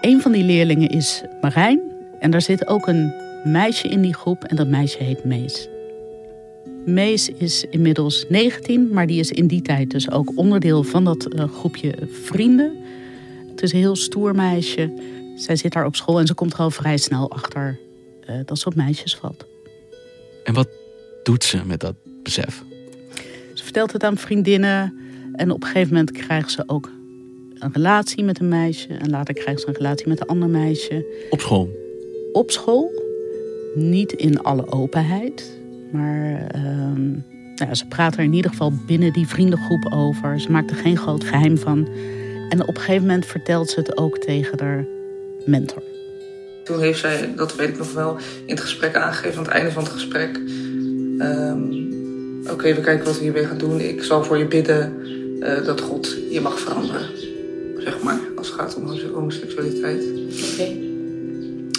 Een 0.00 0.20
van 0.20 0.32
die 0.32 0.44
leerlingen 0.44 0.88
is 0.88 1.22
Marijn. 1.40 1.80
En 2.20 2.30
daar 2.30 2.42
zit 2.42 2.66
ook 2.66 2.86
een 2.86 3.12
meisje 3.44 3.88
in 3.88 4.00
die 4.00 4.14
groep 4.14 4.44
en 4.44 4.56
dat 4.56 4.68
meisje 4.68 5.02
heet 5.02 5.24
Mees. 5.24 5.68
Mees 6.84 7.28
is 7.28 7.64
inmiddels 7.70 8.24
19, 8.28 8.88
maar 8.92 9.06
die 9.06 9.20
is 9.20 9.30
in 9.30 9.46
die 9.46 9.62
tijd 9.62 9.90
dus 9.90 10.10
ook 10.10 10.32
onderdeel 10.34 10.82
van 10.82 11.04
dat 11.04 11.34
uh, 11.34 11.44
groepje 11.44 11.94
vrienden. 12.10 12.76
Het 13.50 13.62
is 13.62 13.72
een 13.72 13.78
heel 13.78 13.96
stoer 13.96 14.34
meisje. 14.34 14.92
Zij 15.36 15.56
zit 15.56 15.72
daar 15.72 15.86
op 15.86 15.96
school 15.96 16.18
en 16.18 16.26
ze 16.26 16.34
komt 16.34 16.52
er 16.52 16.58
al 16.58 16.70
vrij 16.70 16.96
snel 16.96 17.30
achter 17.30 17.78
uh, 18.30 18.36
dat 18.44 18.58
ze 18.58 18.66
op 18.66 18.74
meisjes 18.74 19.16
valt. 19.16 19.46
En 20.44 20.54
wat 20.54 20.68
doet 21.22 21.44
ze 21.44 21.60
met 21.64 21.80
dat 21.80 21.94
besef? 22.22 22.62
Ze 23.54 23.64
vertelt 23.64 23.92
het 23.92 24.04
aan 24.04 24.16
vriendinnen. 24.16 24.98
En 25.32 25.50
op 25.50 25.62
een 25.62 25.68
gegeven 25.68 25.92
moment 25.92 26.10
krijgt 26.10 26.50
ze 26.50 26.62
ook 26.66 26.90
een 27.58 27.72
relatie 27.72 28.24
met 28.24 28.40
een 28.40 28.48
meisje. 28.48 28.88
En 28.88 29.10
later 29.10 29.34
krijgt 29.34 29.60
ze 29.60 29.68
een 29.68 29.74
relatie 29.74 30.08
met 30.08 30.20
een 30.20 30.26
ander 30.26 30.48
meisje. 30.48 31.26
Op 31.30 31.40
school? 31.40 31.70
Op 32.32 32.50
school. 32.50 32.90
Niet 33.74 34.12
in 34.12 34.42
alle 34.42 34.72
openheid. 34.72 35.62
Maar 35.94 36.46
ehm, 36.48 37.10
nou, 37.54 37.74
ze 37.74 37.86
praat 37.86 38.16
er 38.16 38.24
in 38.24 38.32
ieder 38.32 38.50
geval 38.50 38.72
binnen 38.86 39.12
die 39.12 39.26
vriendengroep 39.26 39.92
over. 39.92 40.40
Ze 40.40 40.50
maakt 40.50 40.70
er 40.70 40.76
geen 40.76 40.96
groot 40.96 41.24
geheim 41.24 41.58
van. 41.58 41.88
En 42.48 42.62
op 42.62 42.74
een 42.74 42.80
gegeven 42.80 43.06
moment 43.06 43.26
vertelt 43.26 43.70
ze 43.70 43.80
het 43.80 43.96
ook 43.96 44.18
tegen 44.18 44.60
haar 44.60 44.84
mentor. 45.44 45.82
Toen 46.64 46.80
heeft 46.80 46.98
zij, 46.98 47.32
dat 47.36 47.56
weet 47.56 47.68
ik 47.68 47.78
nog 47.78 47.92
wel, 47.92 48.16
in 48.46 48.54
het 48.54 48.60
gesprek 48.60 48.96
aangegeven, 48.96 49.38
aan 49.38 49.44
het 49.44 49.52
einde 49.52 49.70
van 49.70 49.82
het 49.82 49.92
gesprek. 49.92 50.40
ehm, 51.18 51.62
Oké, 52.50 52.74
we 52.74 52.80
kijken 52.80 53.04
wat 53.04 53.16
we 53.16 53.22
hiermee 53.22 53.46
gaan 53.46 53.58
doen. 53.58 53.80
Ik 53.80 54.02
zal 54.02 54.24
voor 54.24 54.38
je 54.38 54.46
bidden 54.46 54.92
eh, 55.40 55.64
dat 55.64 55.80
God 55.80 56.16
je 56.30 56.40
mag 56.40 56.58
veranderen. 56.58 57.06
Zeg 57.78 58.02
maar, 58.02 58.18
als 58.36 58.46
het 58.46 58.56
gaat 58.56 58.76
om 58.76 58.98
homoseksualiteit. 59.14 60.04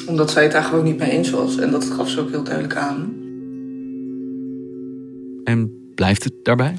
Omdat 0.07 0.31
zij 0.31 0.43
het 0.43 0.51
daar 0.51 0.63
gewoon 0.63 0.83
niet 0.83 0.97
mee 0.97 1.09
eens 1.11 1.29
was. 1.29 1.57
En 1.57 1.71
dat 1.71 1.85
gaf 1.85 2.09
ze 2.09 2.19
ook 2.19 2.29
heel 2.29 2.43
duidelijk 2.43 2.75
aan. 2.75 3.13
En 5.45 5.91
blijft 5.95 6.23
het 6.23 6.33
daarbij? 6.43 6.75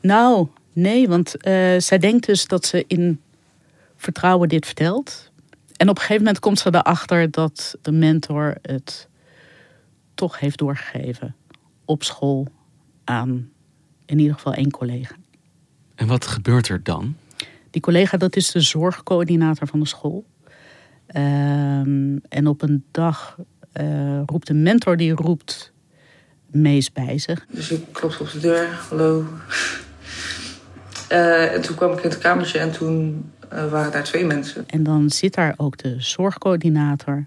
Nou, 0.00 0.48
nee, 0.72 1.08
want 1.08 1.36
eh, 1.36 1.78
zij 1.78 1.98
denkt 1.98 2.26
dus 2.26 2.46
dat 2.46 2.66
ze 2.66 2.84
in 2.86 3.20
vertrouwen 3.96 4.48
dit 4.48 4.66
vertelt. 4.66 5.30
En 5.76 5.88
op 5.88 5.94
een 5.94 6.00
gegeven 6.00 6.22
moment 6.22 6.40
komt 6.40 6.58
ze 6.58 6.68
erachter 6.74 7.30
dat 7.30 7.76
de 7.82 7.92
mentor 7.92 8.54
het 8.62 9.08
toch 10.14 10.38
heeft 10.38 10.58
doorgegeven 10.58 11.34
op 11.84 12.02
school 12.02 12.46
aan 13.04 13.50
in 14.06 14.18
ieder 14.18 14.34
geval 14.34 14.54
één 14.54 14.70
collega. 14.70 15.14
En 15.94 16.06
wat 16.06 16.26
gebeurt 16.26 16.68
er 16.68 16.82
dan? 16.82 17.16
Die 17.70 17.82
collega, 17.82 18.16
dat 18.16 18.36
is 18.36 18.50
de 18.50 18.60
zorgcoördinator 18.60 19.66
van 19.66 19.80
de 19.80 19.86
school. 19.86 20.24
Ehm, 21.06 22.16
en 22.28 22.46
op 22.46 22.62
een 22.62 22.84
dag 22.90 23.38
eh, 23.72 24.22
roept 24.26 24.46
de 24.46 24.54
mentor, 24.54 24.96
die 24.96 25.12
roept 25.12 25.71
Mees 26.52 26.92
bij 26.92 27.18
zich. 27.18 27.46
Dus 27.50 27.70
ik 27.70 27.84
klopte 27.92 28.22
op 28.22 28.30
de 28.30 28.40
deur. 28.40 28.68
Hallo. 28.88 29.26
Eh, 31.08 31.54
en 31.54 31.62
toen 31.62 31.76
kwam 31.76 31.92
ik 31.92 32.02
in 32.02 32.10
het 32.10 32.18
kamertje 32.18 32.58
en 32.58 32.72
toen 32.72 33.30
eh, 33.48 33.70
waren 33.70 33.92
daar 33.92 34.04
twee 34.04 34.24
mensen. 34.24 34.64
En 34.66 34.82
dan 34.82 35.10
zit 35.10 35.34
daar 35.34 35.54
ook 35.56 35.76
de 35.76 35.94
zorgcoördinator. 35.98 37.26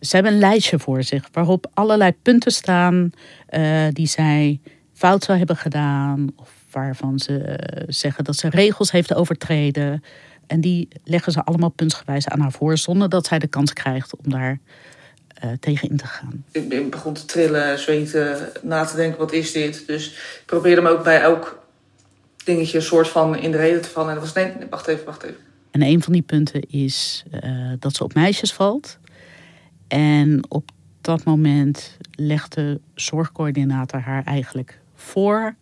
Ze 0.00 0.14
hebben 0.14 0.32
een 0.32 0.38
lijstje 0.38 0.78
voor 0.78 1.02
zich 1.02 1.28
waarop 1.32 1.70
allerlei 1.74 2.12
punten 2.22 2.52
staan 2.52 3.10
eh, 3.46 3.86
die 3.92 4.06
zij 4.06 4.60
fout 4.92 5.24
zou 5.24 5.38
hebben 5.38 5.56
gedaan. 5.56 6.28
Of 6.36 6.50
waarvan 6.70 7.18
ze 7.18 7.58
zeggen 7.86 8.24
dat 8.24 8.36
ze 8.36 8.48
regels 8.48 8.90
heeft 8.90 9.14
overtreden. 9.14 10.02
En 10.46 10.60
die 10.60 10.88
leggen 11.04 11.32
ze 11.32 11.44
allemaal 11.44 11.68
puntsgewijs 11.68 12.28
aan 12.28 12.40
haar 12.40 12.52
voor, 12.52 12.78
zonder 12.78 13.08
dat 13.08 13.26
zij 13.26 13.38
de 13.38 13.46
kans 13.46 13.72
krijgt 13.72 14.16
om 14.16 14.30
daar 14.30 14.58
eh, 15.40 15.50
tegen 15.60 15.88
in 15.90 15.96
te 15.96 16.06
gaan. 16.06 16.44
Ik 16.52 16.68
ben- 16.68 16.90
begon 16.90 17.14
te 17.14 17.24
trillen, 17.24 17.78
zweten, 17.78 18.48
na 18.62 18.84
te 18.84 18.96
denken, 18.96 19.18
wat 19.18 19.32
is 19.32 19.52
dit? 19.52 19.86
Dus 19.86 20.06
ik 20.10 20.42
probeerde 20.46 20.80
me 20.80 20.88
ook 20.88 21.04
bij 21.04 21.20
elk 21.20 21.62
dingetje 22.44 22.76
een 22.78 22.84
soort 22.84 23.08
van 23.08 23.36
in 23.36 23.50
de 23.50 23.56
reden 23.56 23.82
te 23.82 23.88
vallen. 23.88 24.08
En 24.08 24.14
dat 24.14 24.24
was, 24.24 24.32
nee, 24.34 24.52
nee, 24.58 24.68
wacht 24.70 24.86
even, 24.86 25.04
wacht 25.04 25.22
even. 25.22 25.36
En 25.70 25.82
een 25.82 26.02
van 26.02 26.12
die 26.12 26.22
punten 26.22 26.60
is 26.60 27.24
eh, 27.30 27.72
dat 27.78 27.94
ze 27.94 28.04
op 28.04 28.14
meisjes 28.14 28.52
valt. 28.52 28.98
En 29.88 30.44
op 30.48 30.70
dat 31.00 31.24
moment 31.24 31.96
legt 32.10 32.54
de 32.54 32.80
zorgcoördinator 32.94 34.00
haar 34.00 34.24
eigenlijk 34.24 34.78
voor. 34.94 35.54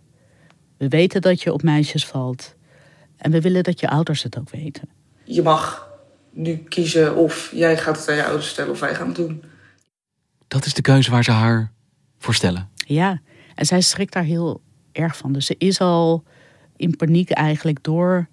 We 0.76 0.88
weten 0.88 1.20
dat 1.20 1.42
je 1.42 1.52
op 1.52 1.62
meisjes 1.62 2.06
valt. 2.06 2.54
En 3.16 3.30
we 3.30 3.40
willen 3.40 3.62
dat 3.62 3.80
je 3.80 3.88
ouders 3.88 4.23
het 4.23 4.38
ook 4.38 4.50
weten. 4.50 4.88
Je 5.25 5.42
mag 5.42 5.88
nu 6.30 6.56
kiezen 6.56 7.16
of 7.16 7.50
jij 7.54 7.76
gaat 7.78 7.97
het 7.99 8.08
aan 8.08 8.16
je 8.16 8.25
ouders 8.25 8.47
vertellen 8.47 8.70
of 8.70 8.80
wij 8.80 8.94
gaan 8.94 9.06
het 9.06 9.16
doen. 9.16 9.42
Dat 10.49 10.64
is 10.64 10.75
de 10.75 10.83
keuze 10.83 11.11
waar 11.11 11.25
ze 11.25 11.31
haar 11.31 11.73
voor 12.19 12.35
stellen. 12.35 12.69
Ja, 12.75 13.21
en 13.55 13.67
zij 13.67 13.81
schrikt 13.81 14.12
daar 14.12 14.23
heel 14.23 14.61
erg 14.93 15.17
van. 15.17 15.33
Dus 15.33 15.47
ze 15.47 15.55
is 15.59 15.81
al 15.81 16.25
in 16.76 16.97
paniek 16.97 17.31
eigenlijk 17.31 17.83
door 17.83 18.28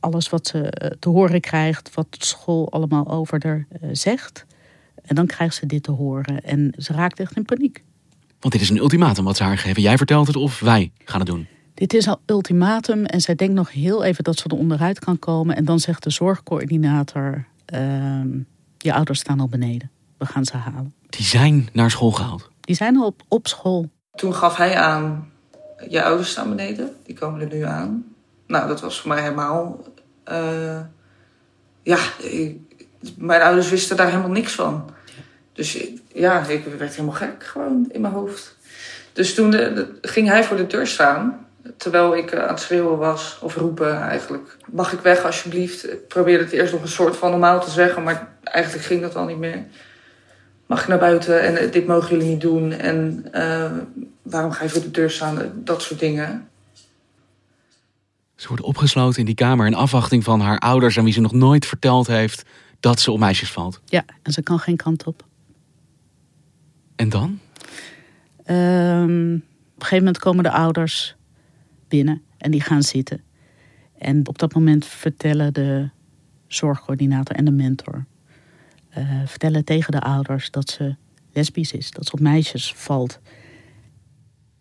alles 0.00 0.28
wat 0.28 0.46
ze 0.46 0.70
eh, 0.70 0.90
te 0.98 1.08
horen 1.08 1.40
krijgt, 1.40 1.94
wat 1.94 2.06
de 2.10 2.24
school 2.24 2.72
allemaal 2.72 3.10
over 3.10 3.46
haar 3.46 3.66
eh, 3.68 3.88
zegt. 3.92 4.46
En 5.02 5.14
dan 5.14 5.26
krijgt 5.26 5.54
ze 5.54 5.66
dit 5.66 5.82
te 5.82 5.90
horen 5.90 6.44
en 6.44 6.74
ze 6.76 6.92
raakt 6.92 7.20
echt 7.20 7.36
in 7.36 7.44
paniek. 7.44 7.84
Want 8.40 8.52
dit 8.52 8.62
is 8.62 8.70
een 8.70 8.76
ultimatum 8.76 9.24
wat 9.24 9.36
ze 9.36 9.42
haar 9.42 9.58
geven. 9.58 9.82
Jij 9.82 9.96
vertelt 9.96 10.26
het 10.26 10.36
of 10.36 10.60
wij 10.60 10.92
gaan 11.04 11.20
het 11.20 11.28
doen. 11.28 11.46
Dit 11.74 11.94
is 11.94 12.08
al 12.08 12.20
ultimatum 12.26 13.04
en 13.04 13.20
zij 13.20 13.34
denkt 13.34 13.54
nog 13.54 13.72
heel 13.72 14.04
even 14.04 14.24
dat 14.24 14.38
ze 14.38 14.48
er 14.48 14.56
onderuit 14.56 14.98
kan 14.98 15.18
komen. 15.18 15.56
En 15.56 15.64
dan 15.64 15.78
zegt 15.78 16.02
de 16.02 16.10
zorgcoördinator, 16.10 17.46
ehm, 17.64 18.28
je 18.78 18.94
ouders 18.94 19.20
staan 19.20 19.40
al 19.40 19.48
beneden. 19.48 19.90
We 20.18 20.26
gaan 20.26 20.44
ze 20.44 20.56
halen. 20.56 20.94
Die 21.16 21.24
zijn 21.26 21.68
naar 21.72 21.90
school 21.90 22.10
gehaald. 22.10 22.50
Die 22.60 22.76
zijn 22.76 22.96
al 22.96 23.06
op, 23.06 23.22
op 23.28 23.46
school. 23.46 23.90
Toen 24.14 24.34
gaf 24.34 24.56
hij 24.56 24.76
aan, 24.76 25.32
je 25.88 26.02
ouders 26.02 26.30
staan 26.30 26.48
beneden, 26.48 26.96
die 27.04 27.14
komen 27.18 27.40
er 27.40 27.54
nu 27.54 27.62
aan. 27.62 28.04
Nou, 28.46 28.68
dat 28.68 28.80
was 28.80 29.00
voor 29.00 29.08
mij 29.08 29.22
helemaal... 29.22 29.80
eh, 30.24 30.80
ja, 31.82 31.98
ik- 32.18 32.58
mijn 33.16 33.42
ouders 33.42 33.68
wisten 33.70 33.96
daar 33.96 34.06
helemaal 34.08 34.30
niks 34.30 34.52
van. 34.52 34.90
Dus 35.52 35.78
ja, 36.12 36.46
ik 36.46 36.64
werd 36.78 36.94
helemaal 36.94 37.14
gek 37.16 37.44
gewoon 37.44 37.86
in 37.90 38.00
mijn 38.00 38.12
hoofd. 38.14 38.56
Dus 39.12 39.34
toen 39.34 39.50
de- 39.50 39.72
de- 39.72 40.08
ging 40.08 40.28
hij 40.28 40.44
voor 40.44 40.56
de 40.56 40.66
deur 40.66 40.86
staan, 40.86 41.46
terwijl 41.76 42.16
ik 42.16 42.30
eh, 42.30 42.42
aan 42.42 42.48
het 42.48 42.60
schreeuwen 42.60 42.98
was, 42.98 43.38
of 43.40 43.56
roepen 43.56 44.00
eigenlijk. 44.00 44.56
Mag 44.72 44.92
ik 44.92 45.00
weg 45.00 45.24
alsjeblieft? 45.24 45.92
Ik 45.92 46.08
probeerde 46.08 46.44
het 46.44 46.52
eerst 46.52 46.72
nog 46.72 46.82
een 46.82 46.88
soort 46.88 47.16
van 47.16 47.30
normaal 47.30 47.60
te 47.60 47.70
zeggen, 47.70 48.02
maar 48.02 48.28
eigenlijk 48.44 48.84
ging 48.86 49.00
dat 49.02 49.16
al 49.16 49.24
niet 49.24 49.38
meer. 49.38 49.64
Mag 50.72 50.82
ik 50.82 50.88
naar 50.88 50.98
buiten 50.98 51.42
en 51.42 51.56
eh, 51.56 51.72
dit 51.72 51.86
mogen 51.86 52.10
jullie 52.10 52.30
niet 52.30 52.40
doen 52.40 52.72
en 52.72 53.26
eh, 53.32 53.72
waarom 54.22 54.50
ga 54.50 54.62
je 54.62 54.70
voor 54.70 54.82
de 54.82 54.90
deur 54.90 55.10
staan? 55.10 55.40
Eh, 55.40 55.46
Dat 55.54 55.82
soort 55.82 56.00
dingen. 56.00 56.48
Ze 58.34 58.48
wordt 58.48 58.62
opgesloten 58.62 59.18
in 59.18 59.24
die 59.24 59.34
kamer 59.34 59.66
in 59.66 59.74
afwachting 59.74 60.24
van 60.24 60.40
haar 60.40 60.58
ouders... 60.58 60.98
aan 60.98 61.04
wie 61.04 61.12
ze 61.12 61.20
nog 61.20 61.32
nooit 61.32 61.66
verteld 61.66 62.06
heeft 62.06 62.44
dat 62.80 63.00
ze 63.00 63.10
op 63.10 63.18
meisjes 63.18 63.52
valt. 63.52 63.80
Ja, 63.84 64.04
en 64.22 64.32
ze 64.32 64.42
kan 64.42 64.58
geen 64.58 64.76
kant 64.76 65.06
op. 65.06 65.24
En 66.96 67.08
dan? 67.08 67.38
Ehm, 68.44 69.34
op 69.34 69.40
een 69.40 69.42
gegeven 69.78 69.98
moment 69.98 70.18
komen 70.18 70.44
de 70.44 70.52
ouders 70.52 71.16
binnen 71.88 72.22
en 72.38 72.50
die 72.50 72.60
gaan 72.60 72.82
zitten. 72.82 73.22
En 73.98 74.26
op 74.28 74.38
dat 74.38 74.54
moment 74.54 74.86
vertellen 74.86 75.52
de 75.52 75.88
zorgcoördinator 76.46 77.36
en 77.36 77.44
de 77.44 77.50
mentor... 77.50 78.06
eh, 78.92 79.22
vertellen 79.26 79.64
tegen 79.64 79.92
de 79.92 80.00
ouders 80.00 80.50
dat 80.50 80.70
ze 80.70 80.96
lesbisch 81.32 81.72
is, 81.72 81.90
dat 81.90 82.06
ze 82.06 82.12
op 82.12 82.20
meisjes 82.20 82.72
valt. 82.74 83.20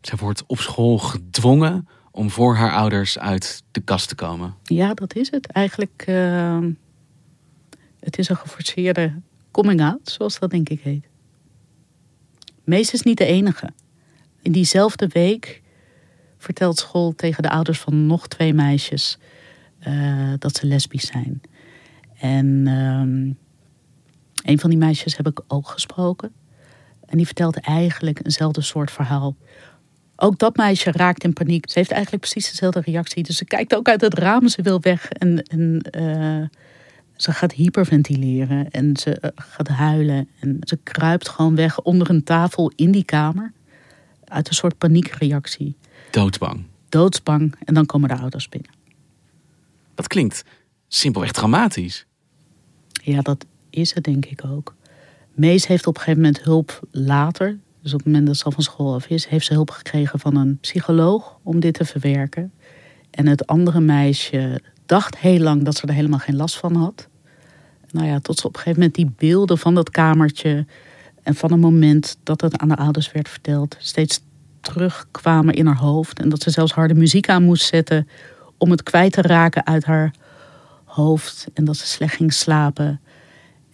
Ze 0.01 0.15
wordt 0.15 0.43
op 0.45 0.59
school 0.59 0.97
gedwongen 0.97 1.88
om 2.11 2.29
voor 2.29 2.55
haar 2.55 2.71
ouders 2.71 3.19
uit 3.19 3.63
de 3.71 3.81
kast 3.81 4.07
te 4.07 4.15
komen. 4.15 4.55
Ja, 4.63 4.93
dat 4.93 5.15
is 5.15 5.31
het. 5.31 5.47
Eigenlijk, 5.47 6.03
ehm, 6.07 6.71
het 8.00 8.17
is 8.17 8.29
een 8.29 8.38
geforceerde 8.38 9.21
coming-out, 9.51 10.09
zoals 10.09 10.39
dat 10.39 10.50
denk 10.50 10.69
ik 10.69 10.81
heet. 10.81 11.07
Mees 12.63 12.93
is 12.93 13.01
niet 13.01 13.17
de 13.17 13.25
enige. 13.25 13.69
In 14.41 14.51
diezelfde 14.51 15.07
week 15.07 15.61
vertelt 16.38 16.77
school 16.77 17.15
tegen 17.15 17.43
de 17.43 17.50
ouders 17.50 17.79
van 17.79 18.05
nog 18.05 18.27
twee 18.27 18.53
meisjes 18.53 19.17
eh, 19.79 20.33
dat 20.38 20.55
ze 20.55 20.67
lesbisch 20.67 21.07
zijn. 21.07 21.41
En 22.17 22.67
ehm, 22.67 23.33
een 24.43 24.60
van 24.60 24.69
die 24.69 24.79
meisjes 24.79 25.17
heb 25.17 25.27
ik 25.27 25.41
ook 25.48 25.67
gesproken. 25.67 26.31
En 27.05 27.17
die 27.17 27.25
vertelt 27.25 27.60
eigenlijk 27.60 28.19
eenzelfde 28.24 28.62
soort 28.62 28.91
verhaal. 28.91 29.36
Ook 30.15 30.38
dat 30.38 30.55
meisje 30.55 30.91
raakt 30.91 31.24
in 31.24 31.33
paniek. 31.33 31.69
Ze 31.69 31.77
heeft 31.77 31.91
eigenlijk 31.91 32.21
precies 32.24 32.50
dezelfde 32.50 32.81
reactie. 32.81 33.24
Dus 33.24 33.38
ze 33.38 33.45
kijkt 33.45 33.75
ook 33.75 33.89
uit 33.89 34.01
het 34.01 34.13
raam, 34.13 34.48
ze 34.48 34.62
wil 34.62 34.81
weg. 34.81 35.10
En, 35.10 35.43
en 35.43 35.81
eh, 35.81 36.48
ze 37.15 37.31
gaat 37.31 37.51
hyperventileren 37.51 38.71
en 38.71 38.98
ze 38.98 39.19
eh, 39.19 39.29
gaat 39.36 39.67
huilen. 39.67 40.29
En 40.39 40.57
ze 40.60 40.77
kruipt 40.83 41.29
gewoon 41.29 41.55
weg 41.55 41.81
onder 41.81 42.10
een 42.10 42.24
tafel 42.24 42.71
in 42.75 42.91
die 42.91 43.03
kamer. 43.03 43.53
Uit 44.24 44.48
een 44.48 44.55
soort 44.55 44.77
paniekreactie. 44.77 45.75
Doodsbang. 46.12 46.65
Doodsbang. 46.89 47.55
En 47.65 47.74
dan 47.74 47.86
komen 47.86 48.10
de 48.10 48.17
ouders 48.17 48.50
binnen. 48.50 48.71
Dat 49.95 50.07
klinkt 50.07 50.43
simpelweg 50.88 51.31
dramatisch. 51.31 52.05
Ja, 52.91 53.21
dat 53.21 53.45
is 53.71 53.93
het 53.93 54.03
denk 54.03 54.25
ik 54.25 54.41
ook. 54.45 54.75
Mees 55.33 55.67
heeft 55.67 55.87
op 55.87 55.95
een 55.95 56.01
gegeven 56.01 56.21
moment 56.21 56.43
hulp 56.43 56.79
later. 56.91 57.59
Dus 57.81 57.93
op 57.93 57.97
het 57.97 58.07
moment 58.07 58.27
dat 58.27 58.37
ze 58.37 58.43
al 58.43 58.51
van 58.51 58.63
school 58.63 58.93
af 58.93 59.07
is, 59.07 59.25
heeft 59.25 59.45
ze 59.45 59.53
hulp 59.53 59.69
gekregen 59.69 60.19
van 60.19 60.35
een 60.35 60.57
psycholoog 60.57 61.39
om 61.43 61.59
dit 61.59 61.73
te 61.73 61.85
verwerken. 61.85 62.51
En 63.11 63.27
het 63.27 63.47
andere 63.47 63.79
meisje 63.79 64.61
dacht 64.85 65.17
heel 65.17 65.39
lang 65.39 65.63
dat 65.63 65.75
ze 65.75 65.87
er 65.87 65.93
helemaal 65.93 66.19
geen 66.19 66.35
last 66.35 66.57
van 66.57 66.75
had. 66.75 67.07
Nou 67.91 68.07
ja, 68.07 68.19
tot 68.19 68.39
ze 68.39 68.47
op 68.47 68.53
een 68.53 68.59
gegeven 68.59 68.79
moment 68.79 68.97
die 68.97 69.11
beelden 69.17 69.57
van 69.57 69.75
dat 69.75 69.89
kamertje 69.89 70.65
en 71.23 71.35
van 71.35 71.51
het 71.51 71.61
moment 71.61 72.17
dat 72.23 72.41
het 72.41 72.57
aan 72.57 72.69
de 72.69 72.77
ouders 72.77 73.11
werd 73.11 73.29
verteld, 73.29 73.75
steeds 73.79 74.21
terugkwamen 74.61 75.53
in 75.53 75.65
haar 75.65 75.77
hoofd. 75.77 76.19
En 76.19 76.29
dat 76.29 76.41
ze 76.41 76.49
zelfs 76.49 76.73
harde 76.73 76.93
muziek 76.93 77.29
aan 77.29 77.43
moest 77.43 77.65
zetten 77.65 78.07
om 78.57 78.71
het 78.71 78.83
kwijt 78.83 79.13
te 79.13 79.21
raken 79.21 79.65
uit 79.65 79.85
haar 79.85 80.13
hoofd. 80.85 81.47
En 81.53 81.65
dat 81.65 81.77
ze 81.77 81.85
slecht 81.85 82.15
ging 82.15 82.33
slapen. 82.33 83.01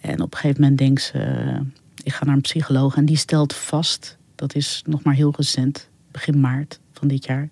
En 0.08 0.22
op 0.22 0.32
een 0.32 0.38
gegeven 0.38 0.60
moment 0.60 0.78
denkt 0.78 1.02
ze, 1.02 1.18
ik 2.02 2.12
ga 2.12 2.24
naar 2.24 2.34
een 2.34 2.40
psycholoog. 2.40 2.96
En 2.96 3.04
die 3.04 3.16
stelt 3.16 3.54
vast, 3.54 4.16
dat 4.34 4.54
is 4.54 4.82
nog 4.86 5.02
maar 5.02 5.14
heel 5.14 5.34
recent, 5.36 5.88
begin 6.10 6.40
maart 6.40 6.80
van 6.92 7.08
dit 7.08 7.24
jaar. 7.24 7.48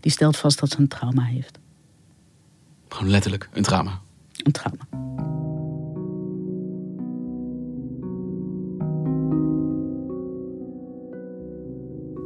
Die 0.00 0.12
stelt 0.12 0.36
vast 0.36 0.60
dat 0.60 0.70
ze 0.70 0.78
een 0.78 0.88
trauma 0.88 1.22
heeft. 1.22 1.58
Gewoon 2.88 3.10
letterlijk 3.10 3.48
een 3.52 3.62
trauma. 3.62 4.00
Een 4.36 4.52
trauma. 4.52 4.88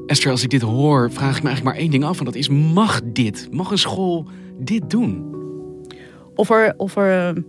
Esther, 0.06 0.30
als 0.30 0.42
ik 0.42 0.50
dit 0.50 0.62
hoor, 0.62 1.10
vraag 1.10 1.36
ik 1.36 1.42
me 1.42 1.48
eigenlijk 1.48 1.64
maar 1.64 1.84
één 1.84 1.90
ding 1.90 2.04
af. 2.04 2.18
En 2.18 2.24
dat 2.24 2.34
is, 2.34 2.48
mag 2.48 3.00
dit? 3.04 3.48
Mag 3.50 3.70
een 3.70 3.78
school 3.78 4.26
dit 4.58 4.90
doen? 4.90 5.34
Of 6.34 6.50
er, 6.50 6.74
of 6.76 6.96
er 6.96 7.42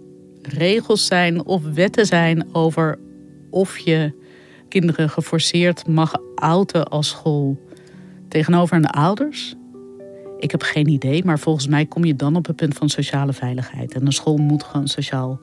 regels 0.46 1.06
zijn 1.06 1.46
of 1.46 1.64
wetten 1.74 2.06
zijn 2.06 2.48
over 2.52 3.00
of 3.50 3.78
je 3.78 4.14
kinderen 4.70 5.10
geforceerd 5.10 5.88
mag 5.88 6.14
outen 6.36 6.88
als 6.88 7.08
school 7.08 7.58
tegenover 8.28 8.76
hun 8.76 8.86
ouders. 8.86 9.56
Ik 10.40 10.52
heb 10.52 10.62
geen 10.62 10.88
idee, 10.88 11.24
maar 11.24 11.40
volgens 11.40 11.68
mij 11.68 11.86
kom 11.86 12.06
je 12.06 12.16
dan 12.16 12.36
op 12.36 12.46
het 12.46 12.56
punt 12.56 12.74
van 12.74 12.90
sociale 12.90 13.34
veiligheid. 13.34 13.94
En 13.94 14.06
een 14.06 14.12
school 14.12 14.38
moet 14.38 14.64
gewoon 14.64 14.88
sociaal 14.88 15.38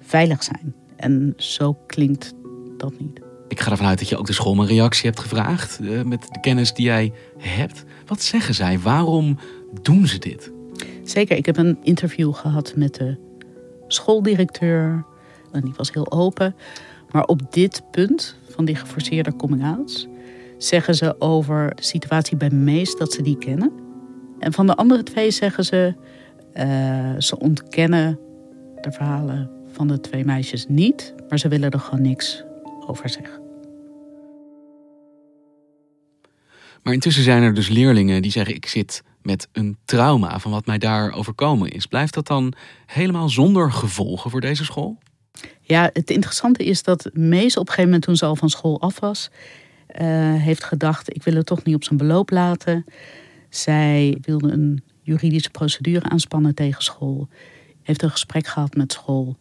veilig 0.00 0.42
zijn. 0.42 0.74
En 0.96 1.34
zo 1.36 1.78
klinkt 1.86 2.34
dat 2.76 2.92
niet. 3.00 3.20
Ik 3.48 3.60
ga 3.60 3.70
ervan 3.70 3.86
uit 3.86 3.98
dat 3.98 4.08
je 4.08 4.16
ook 4.16 4.26
de 4.26 4.32
school 4.32 4.58
een 4.58 4.66
reactie 4.66 5.06
hebt 5.06 5.20
gevraagd 5.20 5.78
uh, 5.82 6.02
met 6.02 6.28
de 6.32 6.40
kennis 6.40 6.72
die 6.72 6.84
jij 6.84 7.12
hebt. 7.38 7.84
Wat 8.06 8.22
zeggen 8.22 8.54
zij? 8.54 8.78
Waarom 8.78 9.38
doen 9.82 10.06
ze 10.06 10.18
dit? 10.18 10.52
Zeker, 11.04 11.36
ik 11.36 11.46
heb 11.46 11.56
een 11.56 11.78
interview 11.82 12.34
gehad 12.34 12.72
met 12.76 12.94
de 12.94 13.25
schooldirecteur. 13.86 15.04
En 15.52 15.60
die 15.60 15.74
was 15.76 15.92
heel 15.92 16.12
open. 16.12 16.54
Maar 17.10 17.24
op 17.24 17.52
dit 17.52 17.82
punt 17.90 18.36
van 18.48 18.64
die 18.64 18.74
geforceerde 18.74 19.36
coming-outs 19.36 20.08
zeggen 20.58 20.94
ze 20.94 21.20
over 21.20 21.74
de 21.74 21.82
situatie 21.82 22.36
bij 22.36 22.50
Mees 22.50 22.96
dat 22.96 23.12
ze 23.12 23.22
die 23.22 23.38
kennen. 23.38 23.72
En 24.38 24.52
van 24.52 24.66
de 24.66 24.74
andere 24.74 25.02
twee 25.02 25.30
zeggen 25.30 25.64
ze, 25.64 25.94
uh, 26.54 27.14
ze 27.18 27.38
ontkennen 27.38 28.18
de 28.80 28.92
verhalen 28.92 29.50
van 29.72 29.88
de 29.88 30.00
twee 30.00 30.24
meisjes 30.24 30.66
niet, 30.68 31.14
maar 31.28 31.38
ze 31.38 31.48
willen 31.48 31.70
er 31.70 31.80
gewoon 31.80 32.02
niks 32.02 32.44
over 32.86 33.08
zeggen. 33.08 33.45
Maar 36.86 36.94
intussen 36.94 37.22
zijn 37.22 37.42
er 37.42 37.54
dus 37.54 37.68
leerlingen 37.68 38.22
die 38.22 38.30
zeggen: 38.30 38.54
Ik 38.54 38.66
zit 38.66 39.02
met 39.22 39.48
een 39.52 39.76
trauma 39.84 40.38
van 40.38 40.50
wat 40.50 40.66
mij 40.66 40.78
daar 40.78 41.12
overkomen 41.12 41.70
is. 41.70 41.86
Blijft 41.86 42.14
dat 42.14 42.26
dan 42.26 42.52
helemaal 42.86 43.28
zonder 43.28 43.72
gevolgen 43.72 44.30
voor 44.30 44.40
deze 44.40 44.64
school? 44.64 44.98
Ja, 45.60 45.90
het 45.92 46.10
interessante 46.10 46.64
is 46.64 46.82
dat 46.82 47.10
Mees 47.12 47.56
op 47.56 47.60
een 47.60 47.66
gegeven 47.66 47.84
moment, 47.84 48.02
toen 48.02 48.16
ze 48.16 48.24
al 48.24 48.36
van 48.36 48.50
school 48.50 48.80
af 48.80 49.00
was, 49.00 49.30
uh, 50.00 50.34
heeft 50.34 50.64
gedacht: 50.64 51.14
Ik 51.16 51.22
wil 51.22 51.34
het 51.34 51.46
toch 51.46 51.64
niet 51.64 51.74
op 51.74 51.84
zijn 51.84 51.98
beloop 51.98 52.30
laten. 52.30 52.84
Zij 53.48 54.18
wilde 54.20 54.52
een 54.52 54.82
juridische 55.02 55.50
procedure 55.50 56.08
aanspannen 56.08 56.54
tegen 56.54 56.82
school. 56.82 57.28
Heeft 57.82 58.02
een 58.02 58.10
gesprek 58.10 58.46
gehad 58.46 58.74
met 58.74 58.92
school. 58.92 59.36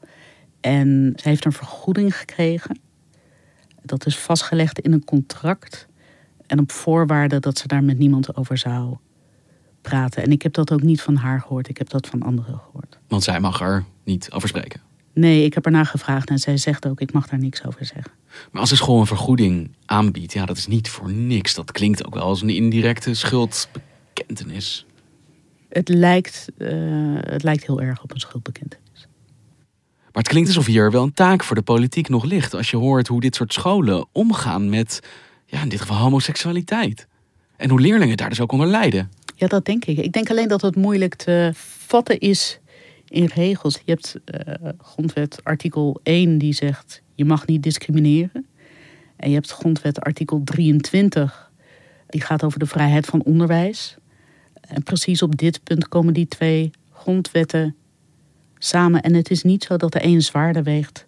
En 0.62 1.14
ze 1.16 1.30
heeft 1.30 1.46
een 1.46 1.52
vergoeding 1.52 2.18
gekregen. 2.18 2.80
Dat 3.82 4.06
is 4.06 4.18
vastgelegd 4.18 4.80
in 4.80 4.92
een 4.92 5.06
contract. 5.06 5.88
En 6.48 6.60
op 6.60 6.72
voorwaarde 6.72 7.40
dat 7.40 7.58
ze 7.58 7.68
daar 7.68 7.84
met 7.84 7.98
niemand 7.98 8.36
over 8.36 8.58
zou 8.58 8.98
praten. 9.82 10.24
En 10.24 10.32
ik 10.32 10.42
heb 10.42 10.54
dat 10.54 10.72
ook 10.72 10.84
niet 10.84 11.02
van 11.02 11.16
haar 11.16 11.42
gehoord, 11.42 11.70
ik 11.70 11.78
heb 11.78 11.90
dat 11.90 12.08
van 12.08 12.22
anderen 12.22 12.60
gehoord. 12.66 13.00
Want 13.08 13.24
zij 13.24 13.40
mag 13.40 13.62
er 13.62 13.84
niet 14.04 14.32
over 14.32 14.48
spreken? 14.48 14.82
Nee, 15.14 15.46
ik 15.46 15.54
heb 15.54 15.66
ernaar 15.66 15.86
gevraagd 15.86 16.30
en 16.30 16.40
zij 16.40 16.58
zegt 16.58 16.88
ook, 16.88 17.02
ik 17.02 17.14
mag 17.14 17.28
daar 17.28 17.40
niks 17.40 17.66
over 17.66 17.86
zeggen. 17.86 18.12
Maar 18.52 18.62
als 18.62 18.70
de 18.70 18.76
school 18.76 19.00
een 19.00 19.06
vergoeding 19.06 19.72
aanbiedt, 19.86 20.34
ja, 20.34 20.46
dat 20.46 20.58
is 20.58 20.68
niet 20.68 20.90
voor 20.90 21.12
niks. 21.12 21.54
Dat 21.54 21.72
klinkt 21.72 22.06
ook 22.06 22.14
wel 22.14 22.24
als 22.24 22.42
een 22.42 22.50
indirecte 22.50 23.14
schuldbekentenis. 23.14 24.86
Het 25.70 25.90
lijkt, 25.90 26.48
uh, 26.58 26.70
het 27.20 27.44
lijkt 27.44 27.66
heel 27.66 27.82
erg 27.82 28.04
op 28.04 28.12
een 28.12 28.20
schuldbekentenis. 28.20 29.08
Maar 30.04 30.24
het 30.24 30.28
klinkt 30.28 30.50
alsof 30.50 30.66
hier 30.66 30.92
wel 30.92 31.04
een 31.04 31.14
taak 31.14 31.44
voor 31.44 31.56
de 31.56 31.62
politiek 31.62 32.10
nog 32.10 32.24
ligt. 32.24 32.54
Als 32.54 32.70
je 32.70 32.78
hoort 32.78 33.08
hoe 33.08 33.22
dit 33.22 33.36
soort 33.36 33.54
scholen 33.54 34.06
omgaan 34.12 34.70
met, 34.70 35.00
ja, 35.46 35.62
in 35.62 35.70
dit 35.70 35.82
geval 35.82 35.98
homoseksualiteit. 35.98 37.08
En 37.58 37.70
hoe 37.70 37.80
leerlingen 37.80 38.18
daar 38.18 38.30
dus 38.30 38.42
ook 38.42 38.52
onder 38.52 38.68
lijden. 38.68 39.12
Ja, 39.36 39.48
dat 39.48 39.66
denk 39.66 39.86
ik. 39.86 39.98
Ik 39.98 40.12
denk 40.12 40.30
alleen 40.30 40.48
dat 40.48 40.62
het 40.62 40.76
moeilijk 40.76 41.16
te 41.16 41.52
vatten 41.88 42.20
is 42.20 42.60
in 43.08 43.26
regels. 43.34 43.82
Je 43.86 43.92
hebt 43.92 44.16
uh, 44.26 44.70
grondwet 44.82 45.44
artikel 45.44 46.00
1 46.04 46.38
die 46.38 46.54
zegt 46.54 47.04
je 47.16 47.26
mag 47.26 47.48
niet 47.48 47.64
discrimineren. 47.64 48.46
En 49.16 49.30
je 49.30 49.36
hebt 49.36 49.52
grondwet 49.52 50.00
artikel 50.00 50.42
23 50.44 51.52
die 52.08 52.22
gaat 52.22 52.44
over 52.44 52.60
de 52.60 52.66
vrijheid 52.66 53.06
van 53.06 53.24
onderwijs. 53.24 53.98
En 54.62 54.84
precies 54.84 55.22
op 55.22 55.38
dit 55.38 55.64
punt 55.64 55.88
komen 55.88 56.14
die 56.14 56.28
twee 56.28 56.72
grondwetten 56.92 57.76
samen. 58.58 59.02
En 59.02 59.14
het 59.14 59.30
is 59.30 59.44
niet 59.44 59.64
zo 59.64 59.78
dat 59.78 59.92
de 59.92 60.06
een 60.06 60.22
zwaarder 60.22 60.64
weegt 60.64 61.06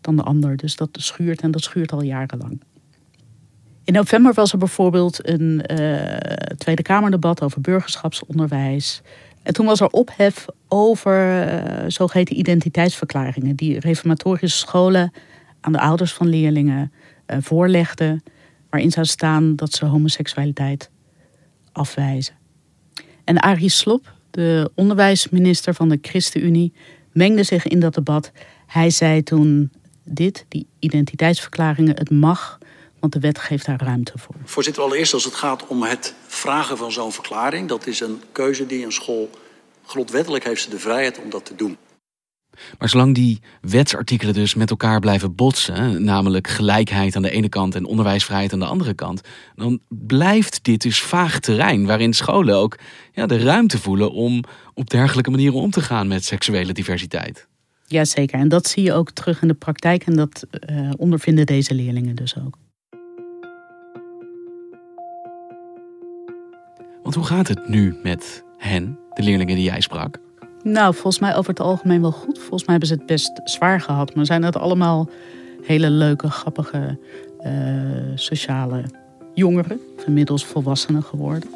dan 0.00 0.16
de 0.16 0.22
ander. 0.22 0.56
Dus 0.56 0.76
dat 0.76 0.88
schuurt 0.92 1.40
en 1.40 1.50
dat 1.50 1.62
schuurt 1.62 1.92
al 1.92 2.02
jarenlang. 2.02 2.60
In 3.84 3.92
november 3.92 4.32
was 4.32 4.52
er 4.52 4.58
bijvoorbeeld 4.58 5.28
een 5.28 5.64
uh, 5.80 6.06
Tweede 6.56 6.82
Kamerdebat 6.82 7.42
over 7.42 7.60
burgerschapsonderwijs. 7.60 9.02
En 9.42 9.52
toen 9.52 9.66
was 9.66 9.80
er 9.80 9.88
ophef 9.88 10.46
over 10.68 11.46
uh, 11.46 11.84
zogeheten 11.86 12.38
identiteitsverklaringen, 12.38 13.56
die 13.56 13.80
reformatorische 13.80 14.58
scholen 14.58 15.12
aan 15.60 15.72
de 15.72 15.80
ouders 15.80 16.12
van 16.12 16.28
leerlingen 16.28 16.92
uh, 17.26 17.36
voorlegden, 17.40 18.22
waarin 18.70 18.90
zou 18.90 19.06
staan 19.06 19.56
dat 19.56 19.72
ze 19.72 19.84
homoseksualiteit 19.84 20.90
afwijzen. 21.72 22.34
En 23.24 23.38
Arie 23.38 23.68
Slop, 23.68 24.14
de 24.30 24.70
onderwijsminister 24.74 25.74
van 25.74 25.88
de 25.88 25.98
ChristenUnie, 26.02 26.72
mengde 27.12 27.42
zich 27.42 27.66
in 27.66 27.80
dat 27.80 27.94
debat. 27.94 28.32
Hij 28.66 28.90
zei 28.90 29.22
toen 29.22 29.70
dit, 30.04 30.44
die 30.48 30.66
identiteitsverklaringen, 30.78 31.96
het 31.96 32.10
mag, 32.10 32.58
want 33.02 33.14
de 33.14 33.20
wet 33.20 33.38
geeft 33.38 33.66
daar 33.66 33.82
ruimte 33.82 34.12
voor. 34.18 34.34
Voorzitter, 34.44 34.82
allereerst 34.82 35.14
als 35.14 35.24
het 35.24 35.34
gaat 35.34 35.66
om 35.66 35.82
het 35.82 36.14
vragen 36.26 36.76
van 36.76 36.92
zo'n 36.92 37.12
verklaring, 37.12 37.68
dat 37.68 37.86
is 37.86 38.00
een 38.00 38.20
keuze 38.32 38.66
die 38.66 38.84
een 38.84 38.92
school 38.92 39.30
grondwettelijk 39.86 40.44
heeft 40.44 40.62
ze 40.62 40.70
de 40.70 40.78
vrijheid 40.78 41.20
om 41.22 41.30
dat 41.30 41.44
te 41.44 41.54
doen. 41.54 41.76
Maar 42.78 42.88
zolang 42.88 43.14
die 43.14 43.40
wetsartikelen 43.60 44.34
dus 44.34 44.54
met 44.54 44.70
elkaar 44.70 45.00
blijven 45.00 45.34
botsen, 45.34 46.04
namelijk 46.04 46.48
gelijkheid 46.48 47.16
aan 47.16 47.22
de 47.22 47.30
ene 47.30 47.48
kant 47.48 47.74
en 47.74 47.84
onderwijsvrijheid 47.84 48.52
aan 48.52 48.58
de 48.58 48.64
andere 48.64 48.94
kant, 48.94 49.20
dan 49.54 49.80
blijft 49.88 50.64
dit 50.64 50.82
dus 50.82 51.00
vaag 51.00 51.40
terrein 51.40 51.86
waarin 51.86 52.12
scholen 52.12 52.56
ook 52.56 52.78
ja, 53.12 53.26
de 53.26 53.38
ruimte 53.38 53.78
voelen 53.78 54.12
om 54.12 54.44
op 54.74 54.90
dergelijke 54.90 55.30
manieren 55.30 55.60
om 55.60 55.70
te 55.70 55.80
gaan 55.80 56.08
met 56.08 56.24
seksuele 56.24 56.72
diversiteit. 56.72 57.48
Jazeker, 57.86 58.38
en 58.38 58.48
dat 58.48 58.66
zie 58.66 58.82
je 58.82 58.92
ook 58.92 59.10
terug 59.10 59.42
in 59.42 59.48
de 59.48 59.54
praktijk 59.54 60.06
en 60.06 60.16
dat 60.16 60.46
uh, 60.70 60.90
ondervinden 60.96 61.46
deze 61.46 61.74
leerlingen 61.74 62.16
dus 62.16 62.36
ook. 62.36 62.58
Want 67.12 67.28
hoe 67.28 67.36
gaat 67.36 67.48
het 67.48 67.68
nu 67.68 67.96
met 68.02 68.44
hen, 68.58 68.98
de 69.14 69.22
leerlingen 69.22 69.54
die 69.54 69.64
jij 69.64 69.80
sprak? 69.80 70.18
Nou, 70.62 70.92
volgens 70.92 71.18
mij 71.18 71.36
over 71.36 71.50
het 71.50 71.60
algemeen 71.60 72.00
wel 72.00 72.12
goed. 72.12 72.38
Volgens 72.38 72.64
mij 72.64 72.70
hebben 72.70 72.88
ze 72.88 72.94
het 72.94 73.06
best 73.06 73.40
zwaar 73.44 73.80
gehad. 73.80 74.14
Maar 74.14 74.26
zijn 74.26 74.42
het 74.42 74.56
allemaal 74.56 75.08
hele 75.62 75.90
leuke, 75.90 76.30
grappige, 76.30 76.98
uh, 77.46 77.52
sociale 78.14 78.84
jongeren. 79.34 79.80
Inmiddels 80.06 80.44
volwassenen 80.44 81.02
geworden. 81.02 81.48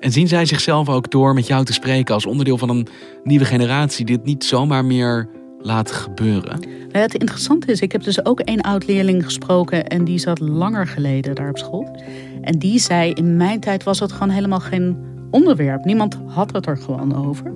En 0.00 0.12
zien 0.12 0.28
zij 0.28 0.46
zichzelf 0.46 0.88
ook 0.88 1.10
door 1.10 1.34
met 1.34 1.46
jou 1.46 1.64
te 1.64 1.72
spreken 1.72 2.14
als 2.14 2.26
onderdeel 2.26 2.58
van 2.58 2.68
een 2.68 2.86
nieuwe 3.24 3.44
generatie 3.44 4.04
die 4.04 4.16
het 4.16 4.24
niet 4.24 4.44
zomaar 4.44 4.84
meer 4.84 5.28
laat 5.60 5.90
gebeuren? 5.90 6.60
Nou 6.60 7.04
het 7.04 7.14
interessante 7.14 7.72
is, 7.72 7.80
ik 7.80 7.92
heb 7.92 8.02
dus 8.02 8.24
ook 8.24 8.40
één 8.40 8.60
oud-leerling 8.60 9.24
gesproken 9.24 9.86
en 9.86 10.04
die 10.04 10.18
zat 10.18 10.40
langer 10.40 10.86
geleden 10.86 11.34
daar 11.34 11.48
op 11.48 11.58
school. 11.58 11.96
En 12.42 12.58
die 12.58 12.78
zei, 12.78 13.12
in 13.12 13.36
mijn 13.36 13.60
tijd 13.60 13.82
was 13.82 14.00
het 14.00 14.12
gewoon 14.12 14.30
helemaal 14.30 14.60
geen 14.60 14.96
onderwerp. 15.30 15.84
Niemand 15.84 16.18
had 16.26 16.52
het 16.52 16.66
er 16.66 16.76
gewoon 16.76 17.26
over. 17.26 17.52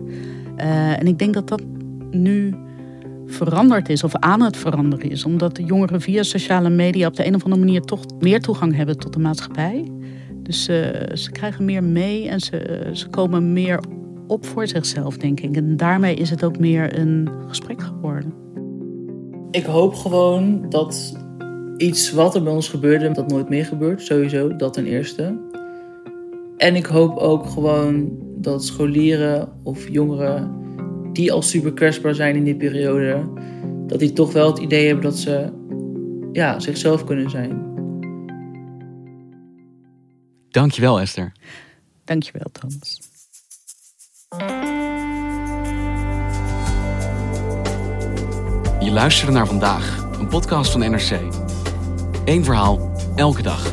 Uh, 0.57 1.01
en 1.01 1.07
ik 1.07 1.19
denk 1.19 1.35
dat 1.35 1.49
dat 1.49 1.63
nu 2.11 2.55
veranderd 3.27 3.89
is 3.89 4.05
of 4.05 4.15
aan 4.15 4.43
het 4.43 4.57
veranderen 4.57 5.11
is. 5.11 5.25
Omdat 5.25 5.57
de 5.57 5.65
jongeren 5.65 6.01
via 6.01 6.23
sociale 6.23 6.71
media 6.71 7.07
op 7.07 7.17
de 7.17 7.27
een 7.27 7.35
of 7.35 7.45
andere 7.45 7.65
manier 7.65 7.81
toch 7.81 8.05
meer 8.21 8.41
toegang 8.41 8.77
hebben 8.77 8.99
tot 8.99 9.13
de 9.13 9.19
maatschappij. 9.19 9.91
Dus 10.43 10.69
uh, 10.69 10.77
ze 11.15 11.31
krijgen 11.33 11.65
meer 11.65 11.85
mee 11.85 12.29
en 12.29 12.41
ze, 12.41 12.89
ze 12.93 13.09
komen 13.09 13.53
meer 13.53 13.81
op 14.27 14.47
voor 14.47 14.67
zichzelf, 14.67 15.17
denk 15.17 15.41
ik. 15.41 15.57
En 15.57 15.77
daarmee 15.77 16.15
is 16.15 16.31
het 16.31 16.45
ook 16.45 16.59
meer 16.59 16.99
een 16.99 17.29
gesprek 17.49 17.83
geworden. 17.83 18.33
Ik 19.51 19.65
hoop 19.65 19.95
gewoon 19.95 20.67
dat 20.69 21.17
iets 21.77 22.13
wat 22.13 22.35
er 22.35 22.43
bij 22.43 22.53
ons 22.53 22.69
gebeurde, 22.69 23.11
dat 23.11 23.29
nooit 23.29 23.49
meer 23.49 23.65
gebeurt, 23.65 24.03
sowieso, 24.03 24.57
dat 24.57 24.73
ten 24.73 24.87
eerste. 24.87 25.39
En 26.57 26.77
ik 26.77 26.87
hoop 26.87 27.17
ook 27.17 27.47
gewoon 27.47 28.11
dat 28.37 28.65
scholieren 28.65 29.53
of 29.63 29.89
jongeren 29.89 30.65
die 31.13 31.33
al 31.33 31.43
super 31.43 31.73
kwetsbaar 31.73 32.15
zijn 32.15 32.37
in 32.37 32.45
die 32.45 32.57
periode, 32.57 33.29
dat 33.87 33.99
die 33.99 34.13
toch 34.13 34.33
wel 34.33 34.47
het 34.47 34.59
idee 34.59 34.87
hebben 34.87 35.05
dat 35.05 35.17
ze 35.17 35.53
ja, 36.33 36.61
zichzelf 36.61 37.05
kunnen 37.05 37.31
zijn. 37.31 37.75
Dankjewel 40.51 41.01
Esther. 41.01 41.33
Dankjewel 42.05 42.47
Thomas. 42.53 43.01
Je 48.81 48.91
luisterde 48.93 49.33
naar 49.33 49.47
vandaag, 49.47 50.09
een 50.19 50.29
podcast 50.29 50.71
van 50.73 50.81
NRC. 50.81 51.46
Eén 52.27 52.45
verhaal, 52.45 52.91
elke 53.15 53.43
dag. 53.43 53.73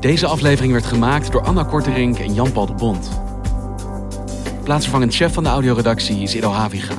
Deze 0.00 0.26
aflevering 0.26 0.72
werd 0.72 0.86
gemaakt 0.86 1.32
door 1.32 1.42
Anna 1.42 1.62
Korterink 1.62 2.18
en 2.18 2.34
Jan-Paul 2.34 2.66
de 2.66 2.72
Bond. 2.72 3.20
Plaatsvervangend 4.62 5.14
chef 5.14 5.32
van 5.32 5.42
de 5.42 5.48
audioredactie 5.48 6.22
is 6.22 6.34
Ido 6.34 6.50
Haviga. 6.50 6.94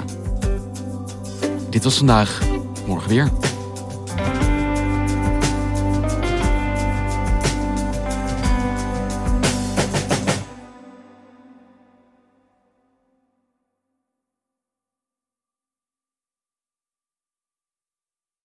Dit 1.70 1.84
was 1.84 1.98
vandaag, 1.98 2.42
morgen 2.86 3.10
weer. 3.10 3.27